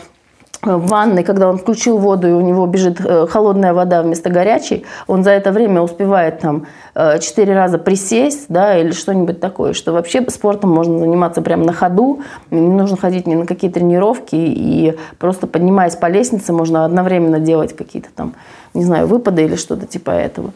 в 0.63 0.87
ванной, 0.87 1.23
когда 1.23 1.49
он 1.49 1.57
включил 1.57 1.97
воду, 1.97 2.27
и 2.27 2.31
у 2.31 2.41
него 2.41 2.67
бежит 2.67 3.01
э, 3.03 3.25
холодная 3.27 3.73
вода 3.73 4.03
вместо 4.03 4.29
горячей, 4.29 4.85
он 5.07 5.23
за 5.23 5.31
это 5.31 5.51
время 5.51 5.81
успевает 5.81 6.39
там 6.39 6.67
э, 6.93 7.19
четыре 7.19 7.55
раза 7.55 7.79
присесть, 7.79 8.45
да, 8.47 8.77
или 8.77 8.91
что-нибудь 8.91 9.39
такое, 9.39 9.73
что 9.73 9.91
вообще 9.91 10.23
спортом 10.29 10.69
можно 10.69 10.99
заниматься 10.99 11.41
прямо 11.41 11.65
на 11.65 11.73
ходу, 11.73 12.21
не 12.51 12.61
нужно 12.61 12.95
ходить 12.97 13.25
ни 13.25 13.33
на 13.33 13.47
какие 13.47 13.71
тренировки, 13.71 14.35
и 14.35 14.97
просто 15.17 15.47
поднимаясь 15.47 15.95
по 15.95 16.05
лестнице, 16.07 16.53
можно 16.53 16.85
одновременно 16.85 17.39
делать 17.39 17.75
какие-то 17.75 18.09
там, 18.15 18.33
не 18.75 18.83
знаю, 18.83 19.07
выпады 19.07 19.43
или 19.43 19.55
что-то 19.55 19.87
типа 19.87 20.11
этого 20.11 20.51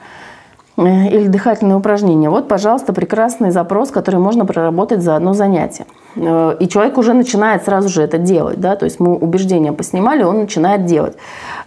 э, 0.78 1.08
или 1.08 1.28
дыхательные 1.28 1.78
упражнения. 1.78 2.30
Вот, 2.30 2.48
пожалуйста, 2.48 2.94
прекрасный 2.94 3.50
запрос, 3.50 3.90
который 3.90 4.20
можно 4.20 4.46
проработать 4.46 5.02
за 5.02 5.16
одно 5.16 5.34
занятие. 5.34 5.86
Э, 6.16 6.56
и 6.60 6.68
человек 6.68 6.98
уже 6.98 7.14
начинает 7.14 7.64
сразу 7.64 7.90
же 7.90 8.02
это 8.02 8.18
делать, 8.18 8.60
да, 8.60 8.76
то 8.76 8.86
есть 8.86 9.00
мы 9.00 9.16
убеждения 9.16 9.74
поснимали, 9.74 10.24
он 10.24 10.40
начинает 10.40 10.86
делать. 10.86 11.16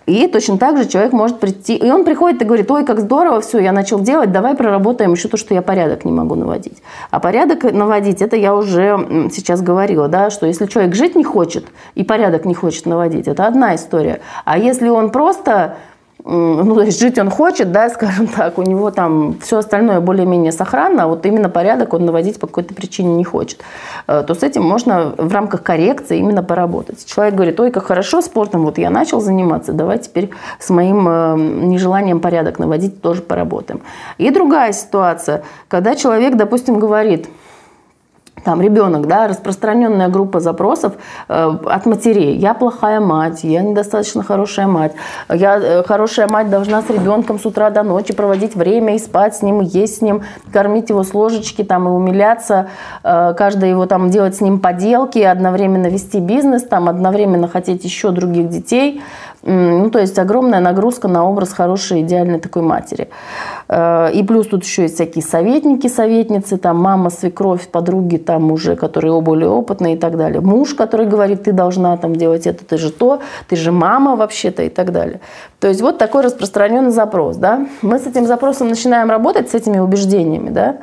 И 0.07 0.27
точно 0.27 0.59
так 0.59 0.79
же 0.79 0.89
человек 0.89 1.13
может 1.13 1.39
прийти, 1.39 1.77
и 1.77 1.91
он 1.91 2.05
приходит 2.05 2.41
и 2.43 2.45
говорит, 2.45 2.71
ой, 2.71 2.85
как 2.85 3.01
здорово, 3.01 3.41
все, 3.41 3.59
я 3.59 3.73
начал 3.73 4.01
делать, 4.01 4.33
давай 4.33 4.55
проработаем 4.55 5.13
еще 5.13 5.29
то, 5.29 5.37
что 5.37 5.55
я 5.55 5.63
порядок 5.63 6.05
не 6.05 6.13
могу 6.13 6.35
наводить. 6.35 6.83
А 7.11 7.21
порядок 7.21 7.65
наводить, 7.73 8.23
это 8.23 8.37
я 8.37 8.55
уже 8.55 9.29
сейчас 9.33 9.61
говорила, 9.61 10.09
да, 10.09 10.31
что 10.31 10.47
если 10.47 10.67
человек 10.67 10.95
жить 10.95 11.15
не 11.15 11.25
хочет 11.25 11.67
и 11.95 12.05
порядок 12.05 12.45
не 12.45 12.55
хочет 12.55 12.87
наводить, 12.87 13.29
это 13.29 13.47
одна 13.47 13.75
история. 13.75 14.21
А 14.45 14.59
если 14.59 14.89
он 14.89 15.11
просто 15.11 15.77
ну, 16.24 16.74
то 16.74 16.83
есть 16.83 17.00
жить 17.00 17.18
он 17.18 17.31
хочет, 17.31 17.72
да, 17.72 17.88
скажем 17.94 18.26
так, 18.26 18.59
у 18.59 18.62
него 18.62 18.90
там 18.90 19.38
все 19.40 19.59
остальное 19.59 20.00
более-менее 20.00 20.52
сохранно, 20.52 21.04
а 21.04 21.07
вот 21.07 21.24
именно 21.26 21.48
порядок 21.48 21.94
он 21.94 22.04
наводить 22.04 22.38
по 22.38 22.46
какой-то 22.46 22.74
причине 22.74 23.14
не 23.14 23.24
хочет, 23.24 23.61
э, 24.07 24.24
то 24.26 24.35
с 24.35 24.42
этим 24.42 24.62
можно 24.62 25.14
в 25.16 25.33
рамках 25.33 25.62
коррекции 25.62 26.18
именно 26.18 26.42
поработать. 26.42 27.07
Человек 27.07 27.35
говорит, 27.35 27.61
ой, 27.61 27.70
как 27.70 27.87
хорошо 27.87 28.20
спортом, 28.20 28.64
вот 28.64 28.78
я 28.78 28.90
начал 28.90 29.20
заниматься, 29.20 29.72
давай 29.72 29.98
теперь 29.98 30.31
с 30.59 30.70
моим 30.70 31.09
э, 31.09 31.37
нежеланием 31.37 32.20
порядок 32.20 32.59
наводить 32.59 33.00
тоже 33.00 33.22
поработаем. 33.22 33.81
И 34.18 34.31
другая 34.31 34.72
ситуация, 34.72 35.44
когда 35.68 35.94
человек, 35.94 36.37
допустим, 36.37 36.78
говорит, 36.78 37.28
там 38.44 38.61
ребенок, 38.61 39.07
да, 39.07 39.29
распространенная 39.29 40.09
группа 40.09 40.40
запросов 40.40 40.94
э, 41.29 41.57
от 41.64 41.87
матерей. 41.87 42.37
Я 42.37 42.55
плохая 42.55 43.01
мать, 43.01 43.44
я 43.44 43.62
недостаточно 43.62 44.22
хорошая 44.22 44.66
мать. 44.66 44.92
Я 45.29 45.57
э, 45.57 45.83
хорошая 45.83 46.29
мать 46.29 46.51
должна 46.51 46.83
с 46.83 46.90
ребенком 46.90 47.38
с 47.38 47.46
утра 47.46 47.70
до 47.70 47.83
ночи 47.83 48.12
проводить 48.12 48.55
время 48.55 48.94
и 48.94 48.98
спать 48.98 49.37
с 49.37 49.42
ним, 49.42 49.62
и 49.62 49.64
есть 49.66 49.98
с 49.98 50.01
ним, 50.01 50.22
кормить 50.53 50.90
его 50.90 51.03
с 51.03 51.14
ложечки, 51.14 51.62
там, 51.62 51.88
и 51.88 51.90
умиляться, 51.90 52.68
э, 53.03 53.35
каждый 53.37 53.70
его 53.70 53.87
там 53.87 54.11
делать 54.11 54.37
с 54.37 54.40
ним 54.40 54.61
поделки, 54.61 55.18
одновременно 55.18 55.87
вести 55.87 56.20
бизнес, 56.20 56.62
там, 56.62 56.88
одновременно 56.88 57.48
хотеть 57.48 57.85
еще 57.85 58.11
других 58.11 58.48
детей. 58.48 59.03
Ну, 59.42 59.88
то 59.90 60.01
есть 60.01 60.18
огромная 60.18 60.61
нагрузка 60.61 61.07
на 61.07 61.24
образ 61.24 61.53
хорошей, 61.53 62.03
идеальной 62.03 62.40
такой 62.40 62.62
матери. 62.62 63.09
Э, 63.68 64.11
и 64.12 64.22
плюс 64.24 64.48
тут 64.48 64.64
еще 64.64 64.83
есть 64.83 64.96
всякие 64.96 65.22
советники, 65.22 65.87
советницы, 65.87 66.57
там 66.59 66.79
мама, 66.79 67.11
свекровь, 67.11 67.68
подруги, 67.68 68.16
там 68.29 68.53
уже, 68.53 68.77
которые 68.77 69.19
более 69.23 69.49
опытные 69.49 69.95
и 69.95 69.99
так 69.99 70.19
далее. 70.19 70.43
Муж, 70.43 70.75
который 70.75 71.07
говорит, 71.07 71.45
ты 71.45 71.53
должна 71.53 71.97
там 71.97 72.14
делать 72.14 72.47
это, 72.47 72.62
ты 72.62 72.77
же 72.77 72.93
то, 72.93 73.23
ты 73.49 73.57
же 73.57 73.73
мама 73.73 74.17
вообще-то 74.17 74.64
и 74.64 74.69
так 74.69 74.93
далее. 74.93 75.21
То 75.61 75.69
есть 75.69 75.81
вот 75.81 75.97
такой 75.97 76.23
распространенный 76.23 76.91
запрос, 76.91 77.38
да. 77.38 77.67
Мы 77.81 77.99
с 77.99 78.07
этим 78.07 78.27
запросом 78.27 78.69
начинаем 78.69 79.09
работать, 79.09 79.49
с 79.51 79.55
этими 79.55 79.79
убеждениями, 79.79 80.51
да. 80.51 80.77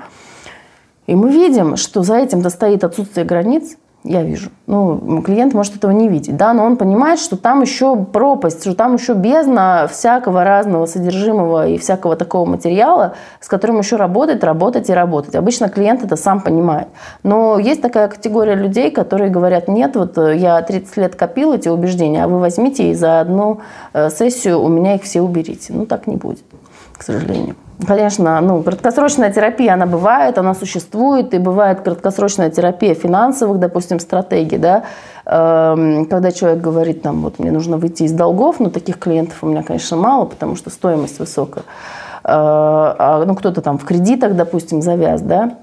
И 1.06 1.14
мы 1.14 1.32
видим, 1.32 1.76
что 1.76 2.02
за 2.02 2.16
этим-то 2.16 2.50
стоит 2.50 2.84
отсутствие 2.84 3.28
границ, 3.28 3.78
я 4.06 4.24
вижу. 4.24 4.50
Ну, 4.68 5.22
клиент 5.22 5.54
может 5.54 5.76
этого 5.76 5.92
не 5.92 6.08
видеть, 6.08 6.38
да, 6.38 6.54
но 6.54 6.64
он 6.64 6.78
понимает, 6.78 7.20
что 7.20 7.38
там 7.38 7.62
еще 7.62 7.96
пропасть, 7.96 8.62
что 8.62 8.76
там 8.76 8.96
еще 8.96 9.14
бездна 9.14 9.88
всякого 9.92 10.44
разного 10.44 10.86
содержимого 10.86 11.68
и 11.68 11.78
всякого 11.78 12.16
такого 12.16 12.46
материала, 12.46 13.16
с 13.40 13.48
которым 13.48 13.80
еще 13.80 13.96
работать, 13.96 14.44
работать 14.44 14.90
и 14.90 14.94
работать. 14.94 15.36
Обычно 15.36 15.70
клиент 15.70 16.04
это 16.04 16.16
сам 16.16 16.42
понимает. 16.42 16.88
Но 17.24 17.58
есть 17.58 17.82
такая 17.82 18.08
категория 18.08 18.56
людей, 18.56 18.92
которые 18.92 19.30
говорят, 19.30 19.68
нет, 19.68 19.96
вот 19.96 20.18
э, 20.18 20.38
я 20.38 20.62
30 20.62 20.98
лет 20.98 21.16
копил 21.16 21.54
эти 21.54 21.68
убеждения, 21.68 22.24
а 22.24 22.28
вы 22.28 22.40
возьмите 22.40 22.92
и 22.92 22.94
за 22.94 23.20
одну 23.20 23.62
э, 23.94 24.10
сессию 24.10 24.62
у 24.62 24.68
меня 24.68 24.96
их 24.96 25.04
все 25.04 25.22
уберите. 25.22 25.74
Ну, 25.74 25.86
так 25.86 26.08
не 26.08 26.16
будет, 26.16 26.44
к 26.94 27.04
сожалению. 27.04 27.56
Конечно, 27.86 28.40
ну, 28.40 28.64
краткосрочная 28.64 29.32
терапия, 29.34 29.74
она 29.74 29.86
бывает, 29.86 30.38
она 30.38 30.54
существует, 30.54 31.34
и 31.34 31.40
бывает 31.40 31.82
краткосрочная 31.82 32.50
терапия 32.50 32.96
финансовых, 32.96 33.60
допустим, 33.60 34.00
стратегий, 34.00 34.58
да, 34.58 34.84
эм, 35.26 36.06
когда 36.06 36.32
человек 36.32 36.62
говорит, 36.62 37.02
там, 37.02 37.22
вот 37.22 37.38
мне 37.38 37.52
нужно 37.52 37.78
выйти 37.78 38.04
из 38.04 38.14
долгов, 38.14 38.60
но 38.60 38.70
таких 38.70 38.98
клиентов 38.98 39.40
у 39.42 39.48
меня, 39.48 39.62
конечно, 39.62 39.98
мало, 39.98 40.26
потому 40.26 40.56
что 40.56 40.70
стоимость 40.70 41.20
высокая. 41.20 41.66
Э, 42.24 42.28
а, 42.28 43.24
ну, 43.26 43.36
кто-то 43.36 43.62
там 43.62 43.78
в 43.78 43.84
кредитах, 43.84 44.36
допустим, 44.36 44.82
завяз, 44.82 45.22
да, 45.22 45.58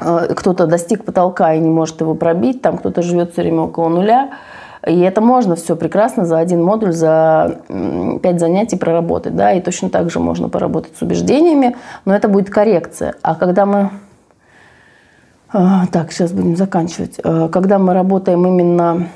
э, 0.00 0.34
кто-то 0.34 0.66
достиг 0.66 1.04
потолка 1.04 1.54
и 1.54 1.58
не 1.58 1.70
может 1.70 2.00
его 2.00 2.14
пробить, 2.14 2.62
там 2.62 2.78
кто-то 2.78 3.02
живет 3.02 3.32
все 3.32 3.42
время 3.42 3.62
около 3.62 3.88
нуля, 3.88 4.30
и 4.86 5.00
это 5.00 5.20
можно 5.20 5.56
все 5.56 5.76
прекрасно 5.76 6.24
за 6.24 6.38
один 6.38 6.62
модуль, 6.62 6.92
за 6.92 7.60
пять 8.22 8.40
занятий 8.40 8.76
проработать. 8.76 9.34
Да? 9.34 9.52
И 9.52 9.60
точно 9.60 9.90
так 9.90 10.10
же 10.10 10.20
можно 10.20 10.48
поработать 10.48 10.96
с 10.96 11.02
убеждениями, 11.02 11.76
но 12.04 12.14
это 12.14 12.28
будет 12.28 12.50
коррекция. 12.50 13.14
А 13.22 13.34
когда 13.34 13.66
мы... 13.66 13.90
А, 15.50 15.86
так, 15.86 16.12
сейчас 16.12 16.32
будем 16.32 16.56
заканчивать. 16.56 17.18
А, 17.24 17.48
когда 17.48 17.78
мы 17.78 17.94
работаем 17.94 18.46
именно 18.46 19.08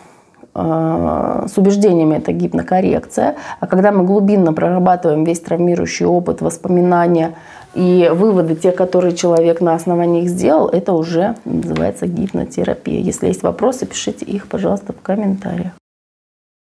с 0.54 1.52
убеждениями 1.56 2.16
это 2.16 2.32
гипнокоррекция, 2.32 3.36
а 3.60 3.66
когда 3.66 3.90
мы 3.90 4.04
глубинно 4.04 4.52
прорабатываем 4.52 5.24
весь 5.24 5.40
травмирующий 5.40 6.06
опыт, 6.06 6.42
воспоминания 6.42 7.34
и 7.74 8.10
выводы, 8.12 8.54
те, 8.54 8.70
которые 8.70 9.14
человек 9.14 9.60
на 9.62 9.74
основании 9.74 10.24
их 10.24 10.28
сделал, 10.28 10.68
это 10.68 10.92
уже 10.92 11.36
называется 11.46 12.06
гипнотерапия. 12.06 13.00
Если 13.00 13.28
есть 13.28 13.42
вопросы, 13.42 13.86
пишите 13.86 14.26
их, 14.26 14.46
пожалуйста, 14.46 14.92
в 14.92 15.00
комментариях. 15.00 15.72